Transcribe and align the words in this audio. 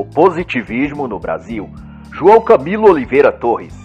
O 0.00 0.04
Positivismo 0.06 1.06
no 1.06 1.18
Brasil, 1.18 1.68
João 2.10 2.40
Camilo 2.40 2.88
Oliveira 2.88 3.30
Torres. 3.30 3.76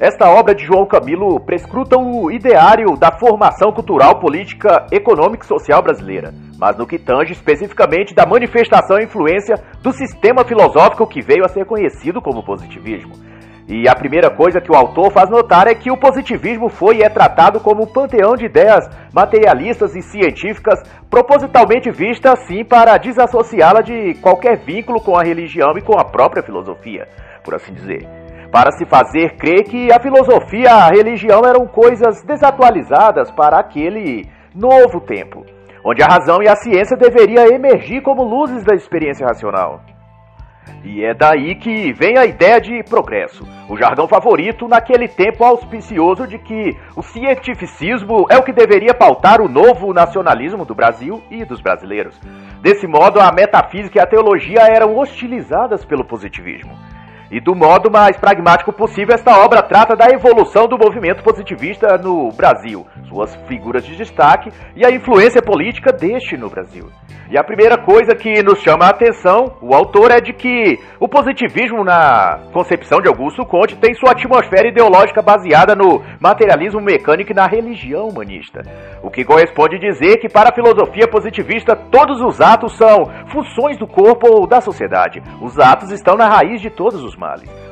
Esta 0.00 0.30
obra 0.30 0.54
de 0.54 0.64
João 0.64 0.86
Camilo 0.86 1.38
prescruta 1.40 1.98
o 1.98 2.30
ideário 2.30 2.96
da 2.96 3.12
formação 3.12 3.70
cultural, 3.70 4.18
política, 4.18 4.86
econômica 4.90 5.44
e 5.44 5.46
social 5.46 5.82
brasileira, 5.82 6.32
mas 6.58 6.78
no 6.78 6.86
que 6.86 6.98
tange 6.98 7.34
especificamente 7.34 8.14
da 8.14 8.24
manifestação 8.24 8.98
e 8.98 9.04
influência 9.04 9.56
do 9.82 9.92
sistema 9.92 10.42
filosófico 10.42 11.06
que 11.06 11.20
veio 11.20 11.44
a 11.44 11.50
ser 11.50 11.66
conhecido 11.66 12.22
como 12.22 12.42
positivismo. 12.42 13.12
E 13.68 13.86
a 13.86 13.94
primeira 13.94 14.30
coisa 14.30 14.62
que 14.62 14.72
o 14.72 14.74
autor 14.74 15.12
faz 15.12 15.28
notar 15.28 15.66
é 15.66 15.74
que 15.74 15.90
o 15.90 15.96
positivismo 15.98 16.70
foi 16.70 16.96
e 16.96 17.02
é 17.02 17.08
tratado 17.10 17.60
como 17.60 17.82
um 17.82 17.86
panteão 17.86 18.34
de 18.34 18.46
ideias 18.46 18.88
materialistas 19.12 19.94
e 19.94 20.00
científicas, 20.00 20.80
propositalmente 21.10 21.90
vista 21.90 22.32
assim 22.32 22.64
para 22.64 22.96
desassociá-la 22.96 23.82
de 23.82 24.14
qualquer 24.22 24.56
vínculo 24.64 25.02
com 25.02 25.18
a 25.18 25.22
religião 25.22 25.76
e 25.76 25.82
com 25.82 26.00
a 26.00 26.04
própria 26.04 26.42
filosofia, 26.42 27.06
por 27.44 27.54
assim 27.54 27.74
dizer. 27.74 28.08
Para 28.50 28.72
se 28.72 28.86
fazer 28.86 29.36
crer 29.36 29.64
que 29.64 29.92
a 29.92 30.00
filosofia 30.00 30.62
e 30.62 30.66
a 30.66 30.88
religião 30.88 31.42
eram 31.44 31.66
coisas 31.66 32.22
desatualizadas 32.22 33.30
para 33.32 33.58
aquele 33.58 34.26
novo 34.54 34.98
tempo, 35.02 35.44
onde 35.84 36.02
a 36.02 36.06
razão 36.06 36.38
e 36.42 36.48
a 36.48 36.56
ciência 36.56 36.96
deveriam 36.96 37.44
emergir 37.44 38.00
como 38.00 38.24
luzes 38.24 38.64
da 38.64 38.74
experiência 38.74 39.26
racional. 39.26 39.82
E 40.84 41.04
é 41.04 41.12
daí 41.12 41.54
que 41.54 41.92
vem 41.92 42.16
a 42.16 42.24
ideia 42.24 42.60
de 42.60 42.82
progresso, 42.84 43.46
o 43.68 43.76
jargão 43.76 44.08
favorito 44.08 44.68
naquele 44.68 45.08
tempo 45.08 45.44
auspicioso 45.44 46.26
de 46.26 46.38
que 46.38 46.76
o 46.96 47.02
cientificismo 47.02 48.26
é 48.30 48.36
o 48.38 48.42
que 48.42 48.52
deveria 48.52 48.94
pautar 48.94 49.40
o 49.40 49.48
novo 49.48 49.92
nacionalismo 49.92 50.64
do 50.64 50.74
Brasil 50.74 51.22
e 51.30 51.44
dos 51.44 51.60
brasileiros. 51.60 52.18
Desse 52.62 52.86
modo, 52.86 53.20
a 53.20 53.32
metafísica 53.32 53.98
e 53.98 54.02
a 54.02 54.06
teologia 54.06 54.60
eram 54.62 54.96
hostilizadas 54.96 55.84
pelo 55.84 56.04
positivismo. 56.04 56.76
E 57.30 57.40
do 57.40 57.54
modo 57.54 57.90
mais 57.90 58.16
pragmático 58.16 58.72
possível, 58.72 59.14
esta 59.14 59.38
obra 59.38 59.62
trata 59.62 59.94
da 59.94 60.06
evolução 60.06 60.66
do 60.66 60.78
movimento 60.78 61.22
positivista 61.22 61.98
no 61.98 62.32
Brasil, 62.32 62.86
suas 63.06 63.36
figuras 63.46 63.84
de 63.84 63.96
destaque 63.96 64.50
e 64.74 64.84
a 64.84 64.90
influência 64.90 65.42
política 65.42 65.92
deste 65.92 66.38
no 66.38 66.48
Brasil. 66.48 66.88
E 67.30 67.36
a 67.36 67.44
primeira 67.44 67.76
coisa 67.76 68.14
que 68.14 68.42
nos 68.42 68.60
chama 68.60 68.86
a 68.86 68.88
atenção, 68.88 69.58
o 69.60 69.74
autor, 69.74 70.10
é 70.10 70.18
de 70.18 70.32
que 70.32 70.78
o 70.98 71.06
positivismo, 71.06 71.84
na 71.84 72.38
concepção 72.54 73.02
de 73.02 73.08
Augusto 73.08 73.44
Conte, 73.44 73.76
tem 73.76 73.92
sua 73.92 74.12
atmosfera 74.12 74.68
ideológica 74.68 75.20
baseada 75.20 75.74
no 75.74 76.02
materialismo 76.18 76.80
mecânico 76.80 77.30
e 77.30 77.34
na 77.34 77.46
religião 77.46 78.08
humanista. 78.08 78.62
O 79.02 79.10
que 79.10 79.26
corresponde 79.26 79.78
dizer 79.78 80.16
que, 80.16 80.28
para 80.30 80.48
a 80.48 80.54
filosofia 80.54 81.06
positivista, 81.06 81.76
todos 81.76 82.18
os 82.22 82.40
atos 82.40 82.74
são 82.78 83.04
funções 83.30 83.76
do 83.76 83.86
corpo 83.86 84.26
ou 84.26 84.46
da 84.46 84.62
sociedade. 84.62 85.22
Os 85.42 85.58
atos 85.58 85.90
estão 85.90 86.16
na 86.16 86.28
raiz 86.28 86.62
de 86.62 86.70
todos 86.70 87.04
os 87.04 87.14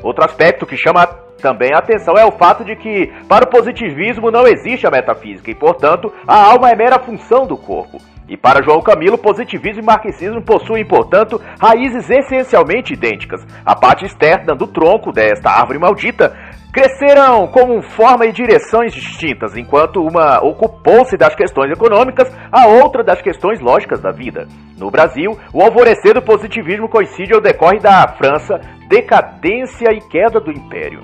Outro 0.02 0.24
aspecto 0.24 0.66
que 0.66 0.76
chama 0.76 1.06
também 1.40 1.72
a 1.72 1.78
atenção 1.78 2.14
é 2.16 2.24
o 2.24 2.32
fato 2.32 2.64
de 2.64 2.74
que, 2.76 3.12
para 3.28 3.44
o 3.44 3.48
positivismo, 3.48 4.30
não 4.30 4.46
existe 4.46 4.86
a 4.86 4.90
metafísica 4.90 5.50
e, 5.50 5.54
portanto, 5.54 6.12
a 6.26 6.50
alma 6.50 6.70
é 6.70 6.76
mera 6.76 6.98
função 6.98 7.46
do 7.46 7.56
corpo. 7.56 7.98
E 8.28 8.36
para 8.36 8.62
João 8.62 8.82
Camilo, 8.82 9.16
positivismo 9.16 9.82
e 9.82 9.84
marxismo 9.84 10.42
possuem, 10.42 10.84
portanto, 10.84 11.40
raízes 11.60 12.10
essencialmente 12.10 12.92
idênticas. 12.92 13.46
A 13.64 13.76
parte 13.76 14.04
externa 14.04 14.52
do 14.54 14.66
tronco 14.66 15.12
desta 15.12 15.48
árvore 15.48 15.78
maldita 15.78 16.36
cresceram 16.76 17.46
como 17.46 17.80
forma 17.80 18.26
e 18.26 18.32
direções 18.32 18.92
distintas, 18.92 19.56
enquanto 19.56 19.98
uma 19.98 20.44
ocupou-se 20.44 21.16
das 21.16 21.34
questões 21.34 21.70
econômicas, 21.70 22.30
a 22.52 22.66
outra 22.66 23.02
das 23.02 23.22
questões 23.22 23.58
lógicas 23.60 23.98
da 24.02 24.10
vida. 24.10 24.46
No 24.76 24.90
Brasil, 24.90 25.38
o 25.54 25.62
alvorecer 25.62 26.12
do 26.12 26.20
positivismo 26.20 26.86
coincide 26.86 27.32
ao 27.32 27.40
decorre 27.40 27.78
da 27.78 28.06
França, 28.18 28.60
decadência 28.90 29.88
e 29.90 30.00
queda 30.06 30.38
do 30.38 30.52
Império. 30.52 31.00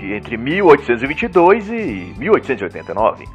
Entre 0.00 0.38
1822 0.38 1.68
e 1.68 2.14
1889. 2.18 3.26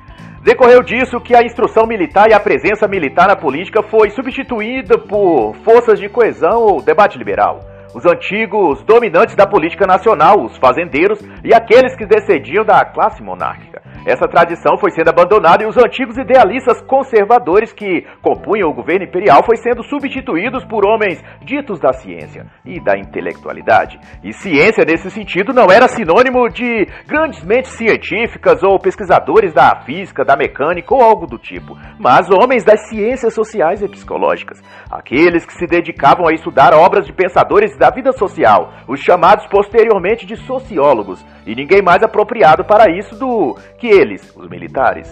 Decorreu 0.41 0.81
disso 0.81 1.21
que 1.21 1.35
a 1.35 1.43
instrução 1.43 1.85
militar 1.85 2.27
e 2.31 2.33
a 2.33 2.39
presença 2.39 2.87
militar 2.87 3.27
na 3.27 3.35
política 3.35 3.83
foi 3.83 4.09
substituída 4.09 4.97
por 4.97 5.53
forças 5.63 5.99
de 5.99 6.09
coesão 6.09 6.59
ou 6.59 6.81
debate 6.81 7.19
liberal. 7.19 7.72
Os 7.93 8.05
antigos 8.05 8.81
dominantes 8.83 9.35
da 9.35 9.45
política 9.45 9.85
nacional, 9.85 10.43
os 10.43 10.57
fazendeiros 10.57 11.19
e 11.43 11.53
aqueles 11.53 11.95
que 11.95 12.05
descendiam 12.05 12.65
da 12.65 12.83
classe 12.83 13.21
monárquica. 13.21 13.81
Essa 14.05 14.27
tradição 14.27 14.77
foi 14.77 14.91
sendo 14.91 15.09
abandonada 15.09 15.63
e 15.63 15.67
os 15.67 15.77
antigos 15.77 16.17
idealistas 16.17 16.81
conservadores 16.81 17.71
que 17.71 18.05
compunham 18.21 18.69
o 18.69 18.73
governo 18.73 19.05
imperial 19.05 19.43
foi 19.45 19.55
sendo 19.57 19.81
substituídos 19.83 20.65
por 20.65 20.85
homens 20.85 21.23
ditos 21.41 21.79
da 21.79 21.93
ciência 21.93 22.45
e 22.65 22.83
da 22.83 22.97
intelectualidade. 22.97 23.97
E 24.21 24.33
ciência, 24.33 24.83
nesse 24.83 25.09
sentido, 25.09 25.53
não 25.53 25.71
era 25.71 25.87
sinônimo 25.87 26.49
de 26.49 26.85
grandes 27.07 27.43
mentes 27.43 27.71
científicas 27.71 28.61
ou 28.61 28.77
pesquisadores 28.77 29.53
da 29.53 29.81
física, 29.85 30.25
da 30.25 30.35
mecânica 30.35 30.93
ou 30.93 31.01
algo 31.01 31.25
do 31.25 31.37
tipo, 31.37 31.77
mas 31.97 32.29
homens 32.29 32.65
das 32.65 32.89
ciências 32.89 33.33
sociais 33.33 33.81
e 33.81 33.87
psicológicas, 33.87 34.61
aqueles 34.91 35.45
que 35.45 35.53
se 35.53 35.65
dedicavam 35.65 36.27
a 36.27 36.33
estudar 36.33 36.73
obras 36.73 37.05
de 37.05 37.13
pensadores 37.13 37.77
da 37.77 37.89
vida 37.89 38.11
social, 38.11 38.73
os 38.87 38.99
chamados 38.99 39.47
posteriormente 39.47 40.25
de 40.25 40.35
sociólogos, 40.35 41.23
e 41.45 41.55
ninguém 41.55 41.81
mais 41.81 42.03
apropriado 42.03 42.63
para 42.63 42.91
isso 42.91 43.15
do 43.15 43.55
que 43.77 43.87
eles, 43.87 44.33
os 44.35 44.49
militares. 44.49 45.07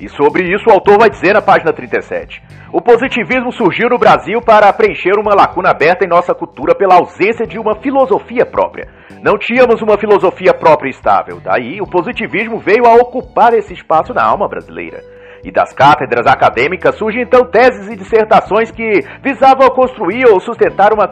E 0.00 0.08
sobre 0.08 0.44
isso 0.44 0.68
o 0.68 0.72
autor 0.72 0.98
vai 0.98 1.10
dizer 1.10 1.34
na 1.34 1.42
página 1.42 1.72
37. 1.72 2.42
O 2.72 2.80
positivismo 2.80 3.52
surgiu 3.52 3.88
no 3.90 3.98
Brasil 3.98 4.40
para 4.40 4.72
preencher 4.72 5.18
uma 5.18 5.34
lacuna 5.34 5.70
aberta 5.70 6.04
em 6.04 6.08
nossa 6.08 6.34
cultura 6.34 6.74
pela 6.74 6.94
ausência 6.94 7.46
de 7.46 7.58
uma 7.58 7.76
filosofia 7.80 8.46
própria. 8.46 8.88
Não 9.22 9.36
tínhamos 9.36 9.82
uma 9.82 9.98
filosofia 9.98 10.54
própria 10.54 10.88
e 10.88 10.92
estável, 10.92 11.40
daí 11.42 11.80
o 11.80 11.86
positivismo 11.86 12.58
veio 12.58 12.86
a 12.86 12.94
ocupar 12.94 13.52
esse 13.52 13.74
espaço 13.74 14.14
na 14.14 14.24
alma 14.24 14.48
brasileira 14.48 15.19
e 15.42 15.50
das 15.50 15.72
cátedras 15.72 16.26
acadêmicas 16.26 16.96
surgem 16.96 17.22
então 17.22 17.44
teses 17.44 17.88
e 17.88 17.96
dissertações 17.96 18.70
que 18.70 19.04
visavam 19.22 19.68
construir 19.70 20.26
ou 20.26 20.40
sustentar 20.40 20.92
uma 20.92 21.08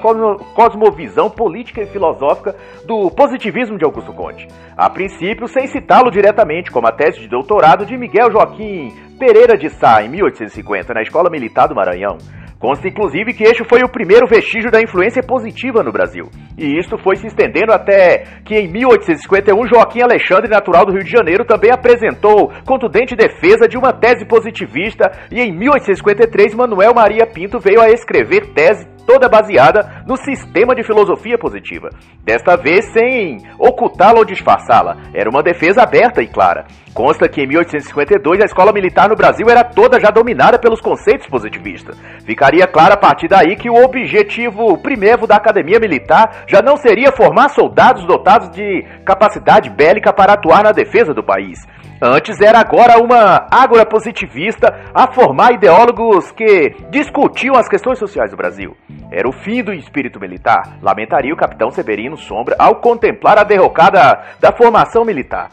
cosmovisão 0.55 1.31
política 1.31 1.83
e 1.83 1.87
filosófica 1.87 2.55
do 2.84 3.11
positivismo 3.11 3.78
de 3.78 3.84
Augusto 3.84 4.12
Conte. 4.12 4.47
A 4.77 4.88
princípio, 4.91 5.49
sem 5.49 5.67
citá-lo 5.67 6.11
diretamente, 6.11 6.71
como 6.71 6.87
a 6.87 6.93
tese 6.93 7.21
de 7.21 7.28
doutorado 7.28 7.87
de 7.87 7.97
Miguel 7.97 8.31
Joaquim 8.31 8.93
Pereira 9.19 9.56
de 9.56 9.69
Sá, 9.69 10.03
em 10.03 10.09
1850, 10.09 10.94
na 10.94 11.03
Escola 11.03 11.28
Militar 11.28 11.67
do 11.67 11.75
Maranhão. 11.75 12.19
Consta 12.59 12.89
inclusive 12.89 13.35
que 13.35 13.45
este 13.45 13.63
foi 13.69 13.83
o 13.85 13.89
primeiro 13.89 14.27
vestígio 14.27 14.71
da 14.71 14.83
influência 14.83 15.23
positiva 15.23 15.83
no 15.83 15.93
Brasil. 15.93 16.25
E 16.59 16.77
isto 16.77 16.99
foi 16.99 17.15
se 17.15 17.29
estendendo 17.29 17.73
até 17.73 18.25
que 18.45 18.57
em 18.57 18.67
1851 18.67 19.69
Joaquim 19.69 20.03
Alexandre, 20.03 20.51
natural 20.51 20.85
do 20.85 20.93
Rio 20.93 21.05
de 21.05 21.11
Janeiro, 21.11 21.45
também 21.45 21.71
apresentou 21.71 22.51
contundente 22.67 23.15
defesa 23.15 23.69
de 23.69 23.79
uma 23.79 23.93
tese 23.93 24.27
positivista 24.27 25.09
e 25.31 25.41
em 25.41 25.53
1853 25.53 26.55
Manuel 26.55 26.93
Maria 26.95 27.27
Pinto 27.27 27.61
veio 27.61 27.81
a 27.81 27.91
escrever 27.91 28.53
tese 28.53 28.98
toda 29.09 29.27
baseada 29.27 30.05
no 30.07 30.19
sistema 30.19 30.75
de 30.75 30.83
filosofia 30.83 31.39
positiva. 31.39 31.89
Desta 32.23 32.59
vez 32.59 32.85
sem 32.93 33.39
ocultá-la 33.59 34.19
ou 34.19 34.25
disfarçá-la. 34.25 34.99
Era 35.15 35.31
uma 35.31 35.43
defesa 35.43 35.83
aberta 35.83 36.23
e 36.23 36.29
clara. 36.29 36.67
Consta 36.93 37.27
que 37.27 37.41
em 37.41 37.47
1852 37.47 38.43
a 38.43 38.45
escola 38.45 38.71
militar 38.71 39.09
no 39.09 39.17
Brasil 39.17 39.49
era 39.49 39.65
toda 39.65 39.99
já 39.99 40.11
dominada 40.11 40.59
pelos 40.59 40.83
conceitos 40.83 41.27
positivistas. 41.27 41.99
Ficaria 42.27 42.67
claro 42.67 42.93
a 42.93 42.97
partir 42.99 43.29
daí 43.29 43.57
que 43.57 43.71
o 43.71 43.83
objetivo 43.83 44.77
primeiro 44.77 45.27
da 45.27 45.37
academia 45.37 45.81
militar 45.81 46.45
já 46.47 46.61
não 46.61 46.77
seria 46.77 47.11
formar 47.11 47.49
soldados 47.49 48.05
dotados 48.05 48.51
de 48.51 48.85
capacidade 49.07 49.71
bélica 49.71 50.13
para 50.13 50.35
atuar 50.35 50.63
na 50.65 50.73
defesa 50.73 51.15
do 51.15 51.25
país. 51.25 51.67
Antes 52.01 52.41
era 52.41 52.61
agora 52.61 53.03
uma 53.03 53.49
ágora 53.51 53.85
positivista 53.85 54.69
a 54.95 55.13
formar 55.13 55.55
ideólogos 55.55 56.31
que 56.31 56.71
discutiam 56.91 57.56
as 57.56 57.69
questões 57.69 57.99
sociais 57.99 58.31
do 58.31 58.37
Brasil. 58.37 58.77
Era 59.11 59.29
o 59.29 59.33
fim 59.33 59.65
do 59.65 59.73
espírito 59.73 60.21
militar, 60.21 60.79
lamentaria 60.81 61.35
o 61.35 61.37
capitão 61.37 61.71
Severino 61.71 62.17
Sombra 62.17 62.55
ao 62.56 62.77
contemplar 62.77 63.37
a 63.37 63.43
derrocada 63.43 64.17
da 64.39 64.53
formação 64.56 65.05
militar. 65.05 65.50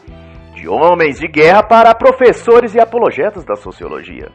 De 0.54 0.68
homens 0.68 1.18
de 1.18 1.26
guerra 1.26 1.64
para 1.64 1.92
professores 1.96 2.76
e 2.76 2.80
apologetas 2.80 3.44
da 3.44 3.56
sociologia. 3.56 4.28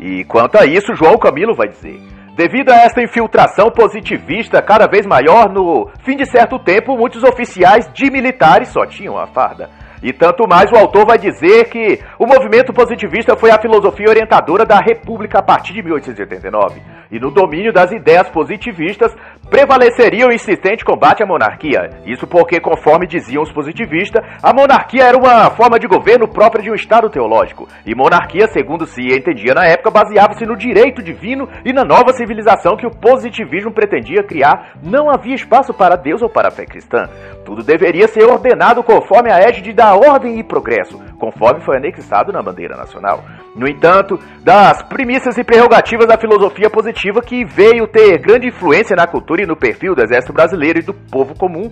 E 0.00 0.24
quanto 0.24 0.56
a 0.56 0.64
isso, 0.64 0.94
João 0.94 1.18
Camilo 1.18 1.54
vai 1.54 1.68
dizer: 1.68 2.00
Devido 2.34 2.70
a 2.70 2.76
esta 2.76 3.02
infiltração 3.02 3.70
positivista 3.70 4.62
cada 4.62 4.86
vez 4.86 5.06
maior, 5.06 5.52
no 5.52 5.90
fim 6.04 6.16
de 6.16 6.24
certo 6.24 6.58
tempo, 6.58 6.96
muitos 6.96 7.22
oficiais 7.22 7.86
de 7.92 8.10
militares 8.10 8.68
só 8.68 8.86
tinham 8.86 9.18
a 9.18 9.26
farda 9.26 9.68
E 10.02 10.12
tanto 10.12 10.48
mais 10.48 10.70
o 10.72 10.76
autor 10.76 11.06
vai 11.06 11.18
dizer 11.18 11.68
que 11.68 12.00
o 12.18 12.26
movimento 12.26 12.72
positivista 12.72 13.36
foi 13.36 13.50
a 13.50 13.60
filosofia 13.60 14.08
orientadora 14.08 14.64
da 14.64 14.78
República 14.78 15.38
a 15.38 15.42
partir 15.42 15.74
de 15.74 15.82
1889. 15.82 16.80
E 17.10 17.18
no 17.18 17.30
domínio 17.30 17.72
das 17.72 17.90
ideias 17.92 18.28
positivistas 18.28 19.14
prevaleceria 19.50 20.28
o 20.28 20.32
insistente 20.32 20.84
combate 20.84 21.22
à 21.22 21.26
monarquia. 21.26 21.90
Isso 22.06 22.26
porque, 22.26 22.60
conforme 22.60 23.06
diziam 23.06 23.42
os 23.42 23.52
positivistas, 23.52 24.24
a 24.40 24.54
monarquia 24.54 25.04
era 25.04 25.18
uma 25.18 25.50
forma 25.50 25.78
de 25.78 25.88
governo 25.88 26.28
própria 26.28 26.62
de 26.62 26.70
um 26.70 26.74
Estado 26.74 27.10
teológico. 27.10 27.68
E 27.84 27.94
monarquia, 27.94 28.46
segundo 28.46 28.86
se 28.86 29.02
entendia 29.02 29.52
na 29.52 29.66
época, 29.66 29.90
baseava-se 29.90 30.46
no 30.46 30.56
direito 30.56 31.02
divino 31.02 31.48
e 31.64 31.72
na 31.72 31.84
nova 31.84 32.12
civilização 32.12 32.76
que 32.76 32.86
o 32.86 32.90
positivismo 32.90 33.72
pretendia 33.72 34.22
criar. 34.22 34.76
Não 34.82 35.10
havia 35.10 35.34
espaço 35.34 35.74
para 35.74 35.96
Deus 35.96 36.22
ou 36.22 36.30
para 36.30 36.48
a 36.48 36.52
fé 36.52 36.64
cristã. 36.64 37.08
Tudo 37.44 37.64
deveria 37.64 38.06
ser 38.06 38.24
ordenado 38.24 38.82
conforme 38.84 39.32
a 39.32 39.40
égide 39.40 39.72
da 39.72 39.94
ordem 39.94 40.38
e 40.38 40.44
progresso, 40.44 41.02
conforme 41.18 41.64
foi 41.64 41.76
anexado 41.76 42.32
na 42.32 42.40
bandeira 42.40 42.76
nacional. 42.76 43.24
No 43.56 43.68
entanto, 43.68 44.16
das 44.44 44.82
premissas 44.84 45.36
e 45.36 45.42
prerrogativas 45.42 46.06
da 46.06 46.16
filosofia 46.16 46.70
positiva 46.70 47.20
que 47.20 47.44
veio 47.44 47.88
ter 47.88 48.18
grande 48.18 48.46
influência 48.46 48.94
na 48.94 49.06
cultura 49.06 49.39
no 49.46 49.56
perfil 49.56 49.94
do 49.94 50.02
exército 50.02 50.32
brasileiro 50.32 50.78
e 50.78 50.82
do 50.82 50.94
povo 50.94 51.34
comum, 51.34 51.70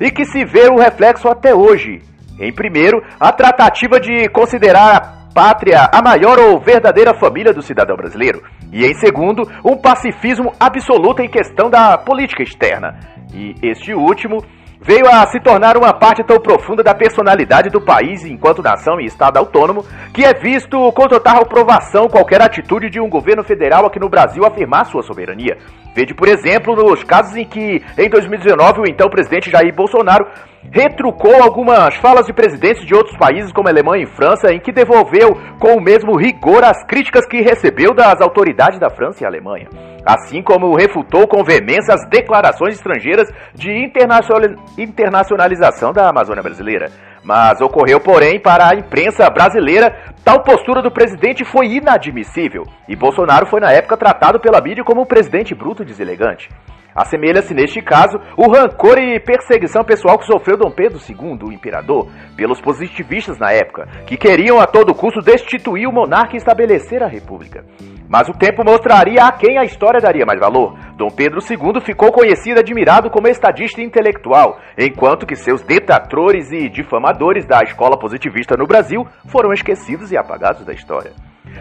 e 0.00 0.10
que 0.10 0.24
se 0.24 0.44
vê 0.44 0.68
o 0.68 0.78
reflexo 0.78 1.28
até 1.28 1.54
hoje. 1.54 2.00
Em 2.40 2.52
primeiro, 2.52 3.02
a 3.20 3.30
tratativa 3.30 4.00
de 4.00 4.28
considerar 4.28 4.96
a 4.96 5.34
pátria 5.34 5.88
a 5.92 6.02
maior 6.02 6.38
ou 6.38 6.60
verdadeira 6.60 7.14
família 7.14 7.52
do 7.52 7.62
cidadão 7.62 7.96
brasileiro, 7.96 8.42
e 8.72 8.84
em 8.84 8.94
segundo, 8.94 9.42
um 9.64 9.76
pacifismo 9.76 10.52
absoluto 10.58 11.22
em 11.22 11.28
questão 11.28 11.70
da 11.70 11.96
política 11.98 12.42
externa. 12.42 12.98
E 13.34 13.54
este 13.62 13.94
último 13.94 14.44
veio 14.82 15.06
a 15.08 15.26
se 15.28 15.40
tornar 15.40 15.76
uma 15.76 15.92
parte 15.92 16.24
tão 16.24 16.38
profunda 16.38 16.82
da 16.82 16.94
personalidade 16.94 17.70
do 17.70 17.80
país 17.80 18.24
enquanto 18.24 18.62
nação 18.62 19.00
e 19.00 19.06
Estado 19.06 19.38
autônomo 19.38 19.84
que 20.12 20.24
é 20.24 20.34
visto 20.34 20.90
com 20.92 21.06
total 21.06 21.42
aprovação 21.42 22.08
qualquer 22.08 22.42
atitude 22.42 22.90
de 22.90 23.00
um 23.00 23.08
governo 23.08 23.44
federal 23.44 23.86
aqui 23.86 24.00
no 24.00 24.08
Brasil 24.08 24.44
afirmar 24.44 24.86
sua 24.86 25.02
soberania. 25.02 25.56
Vede, 25.94 26.14
por 26.14 26.26
exemplo, 26.26 26.74
nos 26.74 27.04
casos 27.04 27.36
em 27.36 27.44
que, 27.44 27.82
em 27.98 28.08
2019, 28.08 28.80
o 28.80 28.86
então 28.88 29.10
presidente 29.10 29.50
Jair 29.50 29.74
Bolsonaro 29.74 30.26
retrucou 30.70 31.42
algumas 31.42 31.94
falas 31.96 32.26
de 32.26 32.32
presidentes 32.32 32.84
de 32.86 32.94
outros 32.94 33.16
países, 33.18 33.52
como 33.52 33.68
Alemanha 33.68 34.04
e 34.04 34.16
França, 34.16 34.52
em 34.52 34.58
que 34.58 34.72
devolveu 34.72 35.36
com 35.60 35.76
o 35.76 35.82
mesmo 35.82 36.16
rigor 36.16 36.64
as 36.64 36.82
críticas 36.86 37.26
que 37.26 37.42
recebeu 37.42 37.94
das 37.94 38.20
autoridades 38.22 38.80
da 38.80 38.88
França 38.88 39.22
e 39.22 39.26
Alemanha. 39.26 39.68
Assim 40.04 40.42
como 40.42 40.74
refutou 40.76 41.28
com 41.28 41.44
veemência 41.44 41.94
as 41.94 42.08
declarações 42.08 42.74
estrangeiras 42.74 43.32
de 43.54 43.70
internacionalização 44.78 45.92
da 45.92 46.08
Amazônia 46.08 46.42
brasileira. 46.42 46.90
Mas 47.22 47.60
ocorreu, 47.60 48.00
porém, 48.00 48.40
para 48.40 48.68
a 48.68 48.74
imprensa 48.74 49.30
brasileira, 49.30 49.96
tal 50.24 50.42
postura 50.42 50.82
do 50.82 50.90
presidente 50.90 51.44
foi 51.44 51.66
inadmissível, 51.68 52.64
e 52.88 52.96
Bolsonaro 52.96 53.46
foi 53.46 53.60
na 53.60 53.70
época 53.70 53.96
tratado 53.96 54.40
pela 54.40 54.60
mídia 54.60 54.82
como 54.82 55.02
um 55.02 55.06
presidente 55.06 55.54
bruto 55.54 55.82
e 55.82 55.86
deselegante. 55.86 56.48
Assemelha-se 56.94 57.54
neste 57.54 57.80
caso 57.80 58.18
o 58.36 58.50
rancor 58.50 58.98
e 58.98 59.18
perseguição 59.20 59.84
pessoal 59.84 60.18
que 60.18 60.26
sofreu 60.26 60.56
Dom 60.56 60.70
Pedro 60.70 60.98
II, 60.98 61.48
o 61.48 61.52
imperador, 61.52 62.08
pelos 62.36 62.60
positivistas 62.60 63.38
na 63.38 63.52
época, 63.52 63.88
que 64.06 64.16
queriam 64.16 64.60
a 64.60 64.66
todo 64.66 64.94
custo 64.94 65.20
destituir 65.20 65.88
o 65.88 65.92
monarca 65.92 66.34
e 66.34 66.38
estabelecer 66.38 67.02
a 67.02 67.08
república. 67.08 67.64
Mas 68.08 68.28
o 68.28 68.32
tempo 68.32 68.62
mostraria 68.62 69.24
a 69.24 69.32
quem 69.32 69.58
a 69.58 69.64
história 69.64 69.98
daria 69.98 70.26
mais 70.26 70.38
valor. 70.38 70.76
Dom 70.98 71.08
Pedro 71.08 71.38
II 71.40 71.80
ficou 71.80 72.12
conhecido 72.12 72.58
e 72.58 72.60
admirado 72.60 73.08
como 73.08 73.26
estadista 73.26 73.80
intelectual, 73.80 74.58
enquanto 74.76 75.24
que 75.24 75.34
seus 75.34 75.62
detratores 75.62 76.52
e 76.52 76.68
difamadores 76.68 77.46
da 77.46 77.60
escola 77.62 77.98
positivista 77.98 78.54
no 78.54 78.66
Brasil 78.66 79.06
foram 79.28 79.50
esquecidos 79.50 80.12
e 80.12 80.18
apagados 80.18 80.62
da 80.64 80.74
história. 80.74 81.12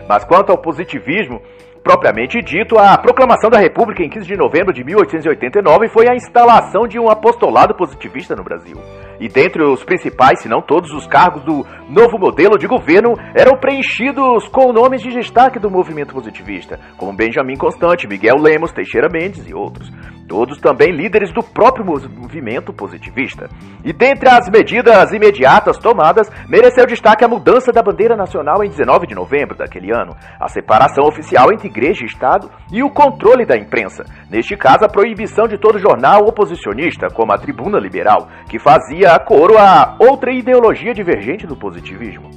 Mas 0.09 0.25
quanto 0.25 0.51
ao 0.51 0.57
positivismo, 0.57 1.41
Propriamente 1.83 2.41
dito, 2.41 2.77
a 2.77 2.95
proclamação 2.97 3.49
da 3.49 3.57
República 3.57 4.03
em 4.03 4.09
15 4.09 4.27
de 4.27 4.37
novembro 4.37 4.71
de 4.71 4.83
1889 4.83 5.89
foi 5.89 6.07
a 6.07 6.15
instalação 6.15 6.87
de 6.87 6.99
um 6.99 7.09
apostolado 7.09 7.73
positivista 7.75 8.35
no 8.35 8.43
Brasil. 8.43 8.77
E 9.21 9.29
dentre 9.29 9.63
os 9.63 9.83
principais, 9.83 10.41
se 10.41 10.49
não 10.49 10.63
todos, 10.63 10.91
os 10.91 11.05
cargos 11.05 11.43
do 11.43 11.63
novo 11.87 12.17
modelo 12.17 12.57
de 12.57 12.65
governo 12.65 13.13
eram 13.35 13.55
preenchidos 13.55 14.47
com 14.47 14.73
nomes 14.73 15.03
de 15.03 15.11
destaque 15.11 15.59
do 15.59 15.69
movimento 15.69 16.11
positivista, 16.11 16.79
como 16.97 17.15
Benjamin 17.15 17.55
Constante, 17.55 18.07
Miguel 18.07 18.37
Lemos, 18.41 18.71
Teixeira 18.71 19.07
Mendes 19.09 19.47
e 19.47 19.53
outros 19.53 19.91
todos 20.31 20.57
também 20.59 20.93
líderes 20.93 21.33
do 21.33 21.43
próprio 21.43 21.85
movimento 21.85 22.71
positivista. 22.71 23.49
E 23.83 23.91
dentre 23.91 24.29
as 24.29 24.49
medidas 24.49 25.11
imediatas 25.11 25.77
tomadas, 25.77 26.29
mereceu 26.47 26.85
destaque 26.85 27.25
a 27.25 27.27
mudança 27.27 27.69
da 27.73 27.83
bandeira 27.83 28.15
nacional 28.15 28.63
em 28.63 28.69
19 28.69 29.07
de 29.07 29.13
novembro 29.13 29.57
daquele 29.57 29.91
ano, 29.91 30.15
a 30.39 30.47
separação 30.47 31.03
oficial 31.03 31.51
entre 31.51 31.67
igreja 31.67 32.03
e 32.03 32.05
Estado 32.05 32.49
e 32.71 32.81
o 32.81 32.89
controle 32.89 33.45
da 33.45 33.57
imprensa, 33.57 34.05
neste 34.29 34.55
caso 34.55 34.85
a 34.85 34.89
proibição 34.89 35.49
de 35.49 35.57
todo 35.57 35.77
jornal 35.77 36.21
oposicionista, 36.21 37.07
como 37.13 37.33
a 37.33 37.37
Tribuna 37.37 37.77
Liberal, 37.77 38.29
que 38.47 38.57
fazia 38.57 39.10
coro 39.19 39.57
a 39.57 39.95
outra 39.99 40.31
ideologia 40.31 40.93
divergente 40.93 41.45
do 41.47 41.55
positivismo. 41.55 42.29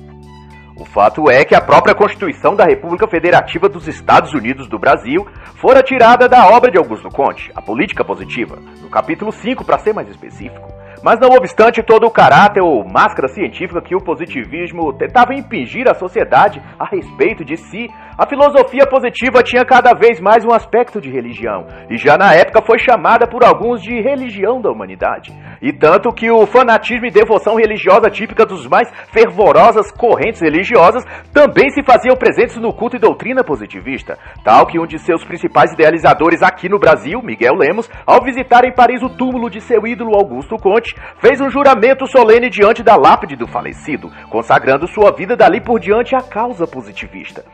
O 0.77 0.85
fato 0.85 1.31
é 1.31 1.45
que 1.45 1.55
a 1.55 1.61
própria 1.61 1.95
Constituição 1.95 2.57
da 2.57 2.65
República 2.65 3.07
Federativa 3.07 3.69
dos 3.69 3.87
Estados 3.87 4.35
Unidos 4.35 4.67
do 4.67 4.79
Brasil 4.79 5.25
fora 5.55 5.83
tirada 5.85 6.29
da 6.29 6.49
obra 6.49 6.71
de 6.71 6.77
Augusto 6.77 7.09
Conte, 7.09 7.51
A 7.55 7.63
Política 7.63 8.05
Positiva, 8.05 8.59
no 8.83 8.91
capítulo 8.91 9.31
5, 9.31 9.65
para 9.65 9.79
ser 9.79 9.95
mais 9.95 10.09
específico. 10.09 10.69
Mas 11.01 11.21
não 11.21 11.29
obstante 11.29 11.83
todo 11.83 12.07
o 12.07 12.11
caráter 12.11 12.61
ou 12.61 12.83
máscara 12.83 13.29
científica 13.29 13.83
que 13.83 13.95
o 13.95 14.01
positivismo 14.01 14.93
tentava 14.95 15.35
impingir 15.35 15.89
à 15.89 15.95
sociedade 15.95 16.61
a 16.79 16.85
respeito 16.87 17.45
de 17.45 17.57
si, 17.57 17.89
a 18.17 18.29
filosofia 18.29 18.87
positiva 18.87 19.43
tinha 19.43 19.65
cada 19.65 19.93
vez 19.93 20.21
mais 20.21 20.45
um 20.45 20.53
aspecto 20.53 21.01
de 21.01 21.11
religião, 21.11 21.67
e 21.91 21.97
já 21.99 22.17
na 22.17 22.33
época 22.33 22.63
foi 22.65 22.79
chamada 22.79 23.27
por 23.27 23.43
alguns 23.43 23.83
de 23.83 24.01
religião 24.01 24.61
da 24.61 24.71
humanidade. 24.71 25.35
E 25.61 25.73
tanto 25.73 26.13
que 26.13 26.31
o 26.31 26.47
fanatismo 26.47 27.07
e 27.07 27.11
devoção 27.11 27.57
religiosa 27.57 28.09
típica 28.09 28.47
dos 28.47 28.69
mais 28.69 28.89
fervorosas 29.11 29.91
correntes 29.91 30.41
religiosas 30.41 31.03
também 31.33 31.71
se 31.71 31.83
faziam 31.83 32.15
presentes 32.15 32.57
no 32.57 32.73
culto 32.73 32.95
e 32.95 33.01
doutrina 33.01 33.43
positivista, 33.43 34.17
tal 34.45 34.65
que 34.67 34.79
um 34.79 34.87
de 34.87 34.99
seus 35.01 35.25
principais 35.25 35.73
idealizadores 35.73 36.41
aqui 36.41 36.69
no 36.69 36.79
Brasil, 36.79 37.21
Miguel 37.21 37.55
Lemos, 37.57 37.91
ao 38.07 38.23
visitar 38.23 38.65
em 38.65 38.73
Paris 38.73 39.03
o 39.03 39.09
túmulo 39.09 39.51
de 39.51 39.61
seu 39.61 39.85
ídolo 39.89 40.17
Augusto 40.17 40.57
Conte, 40.57 40.95
fez 41.19 41.41
um 41.41 41.51
juramento 41.51 42.07
solene 42.07 42.49
diante 42.49 42.81
da 42.81 42.95
lápide 42.95 43.35
do 43.35 43.49
falecido, 43.49 44.09
consagrando 44.31 44.87
sua 44.87 45.11
vida 45.11 45.35
dali 45.35 45.61
por 45.61 45.81
diante 45.81 46.15
à 46.15 46.21
causa 46.21 46.65
positivista 46.65 47.45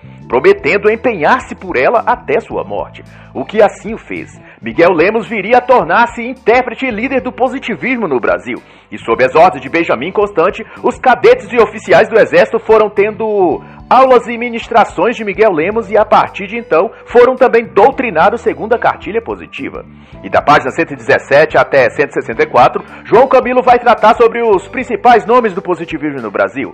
prometendo 0.50 0.90
empenhar-se 0.90 1.54
por 1.54 1.76
ela 1.76 2.02
até 2.06 2.40
sua 2.40 2.64
morte, 2.64 3.02
o 3.34 3.44
que 3.44 3.62
assim 3.62 3.94
o 3.94 3.98
fez. 3.98 4.30
Miguel 4.60 4.92
Lemos 4.92 5.28
viria 5.28 5.58
a 5.58 5.60
tornar-se 5.60 6.22
intérprete 6.22 6.86
e 6.86 6.90
líder 6.90 7.20
do 7.20 7.32
positivismo 7.32 8.08
no 8.08 8.20
Brasil, 8.20 8.60
e 8.90 8.98
sob 8.98 9.24
as 9.24 9.34
ordens 9.34 9.62
de 9.62 9.68
Benjamin 9.68 10.12
Constante, 10.12 10.64
os 10.82 10.98
cadetes 10.98 11.50
e 11.52 11.56
oficiais 11.56 12.08
do 12.08 12.18
exército 12.18 12.58
foram 12.58 12.90
tendo 12.90 13.62
aulas 13.88 14.26
e 14.26 14.36
ministrações 14.36 15.16
de 15.16 15.24
Miguel 15.24 15.52
Lemos 15.52 15.90
e 15.90 15.96
a 15.96 16.04
partir 16.04 16.46
de 16.46 16.56
então 16.56 16.90
foram 17.06 17.34
também 17.34 17.66
doutrinados 17.66 18.40
segundo 18.40 18.74
a 18.74 18.78
cartilha 18.78 19.22
positiva. 19.22 19.84
E 20.22 20.28
da 20.28 20.42
página 20.42 20.70
117 20.70 21.56
até 21.56 21.88
164, 21.88 22.84
João 23.04 23.26
Camilo 23.26 23.62
vai 23.62 23.78
tratar 23.78 24.14
sobre 24.14 24.42
os 24.42 24.68
principais 24.68 25.24
nomes 25.24 25.54
do 25.54 25.62
positivismo 25.62 26.20
no 26.20 26.30
Brasil. 26.30 26.70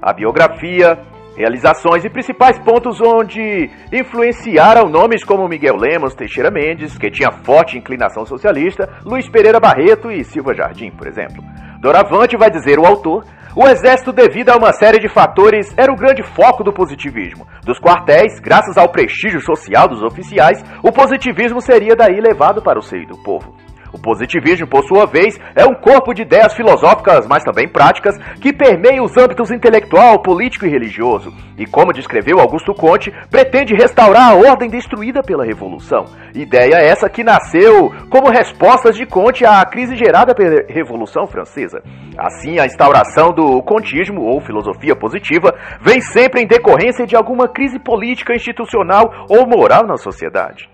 A 0.00 0.12
biografia, 0.12 0.98
realizações 1.36 2.04
e 2.04 2.10
principais 2.10 2.58
pontos 2.58 3.00
onde 3.00 3.70
influenciaram 3.92 4.88
nomes 4.88 5.22
como 5.22 5.48
Miguel 5.48 5.76
Lemos, 5.76 6.14
Teixeira 6.14 6.50
Mendes, 6.50 6.96
que 6.96 7.10
tinha 7.10 7.30
forte 7.30 7.76
inclinação 7.76 8.24
socialista, 8.24 8.88
Luiz 9.04 9.28
Pereira 9.28 9.60
Barreto 9.60 10.10
e 10.10 10.24
Silva 10.24 10.54
Jardim, 10.54 10.90
por 10.90 11.06
exemplo. 11.06 11.44
Doravante 11.80 12.36
vai 12.36 12.50
dizer 12.50 12.78
o 12.78 12.86
autor, 12.86 13.24
o 13.54 13.66
exército, 13.66 14.12
devido 14.12 14.50
a 14.50 14.56
uma 14.56 14.72
série 14.72 14.98
de 14.98 15.08
fatores, 15.08 15.72
era 15.78 15.92
o 15.92 15.96
grande 15.96 16.22
foco 16.22 16.62
do 16.62 16.72
positivismo. 16.72 17.46
Dos 17.64 17.78
quartéis, 17.78 18.38
graças 18.38 18.76
ao 18.76 18.90
prestígio 18.90 19.40
social 19.40 19.88
dos 19.88 20.02
oficiais, 20.02 20.62
o 20.82 20.92
positivismo 20.92 21.60
seria 21.60 21.96
daí 21.96 22.20
levado 22.20 22.62
para 22.62 22.78
o 22.78 22.82
seio 22.82 23.06
do 23.06 23.16
povo. 23.22 23.54
O 23.92 23.98
positivismo, 23.98 24.66
por 24.66 24.84
sua 24.84 25.06
vez, 25.06 25.38
é 25.54 25.64
um 25.64 25.74
corpo 25.74 26.12
de 26.12 26.22
ideias 26.22 26.54
filosóficas, 26.54 27.26
mas 27.26 27.44
também 27.44 27.68
práticas, 27.68 28.16
que 28.40 28.52
permeia 28.52 29.02
os 29.02 29.16
âmbitos 29.16 29.50
intelectual, 29.50 30.20
político 30.20 30.66
e 30.66 30.70
religioso. 30.70 31.32
E 31.58 31.66
como 31.66 31.92
descreveu 31.92 32.38
Augusto 32.38 32.74
Conte, 32.74 33.12
pretende 33.30 33.74
restaurar 33.74 34.30
a 34.30 34.34
ordem 34.34 34.68
destruída 34.68 35.22
pela 35.22 35.44
Revolução. 35.44 36.04
Ideia 36.34 36.76
essa 36.76 37.08
que 37.08 37.24
nasceu 37.24 37.90
como 38.10 38.30
respostas 38.30 38.96
de 38.96 39.06
Conte 39.06 39.44
à 39.44 39.64
crise 39.64 39.96
gerada 39.96 40.34
pela 40.34 40.64
Revolução 40.68 41.26
Francesa. 41.26 41.82
Assim, 42.18 42.58
a 42.58 42.66
instauração 42.66 43.32
do 43.32 43.62
contismo, 43.62 44.22
ou 44.22 44.40
filosofia 44.40 44.94
positiva, 44.94 45.54
vem 45.80 46.00
sempre 46.00 46.42
em 46.42 46.46
decorrência 46.46 47.06
de 47.06 47.16
alguma 47.16 47.48
crise 47.48 47.78
política, 47.78 48.34
institucional 48.34 49.26
ou 49.28 49.46
moral 49.46 49.86
na 49.86 49.96
sociedade. 49.96 50.68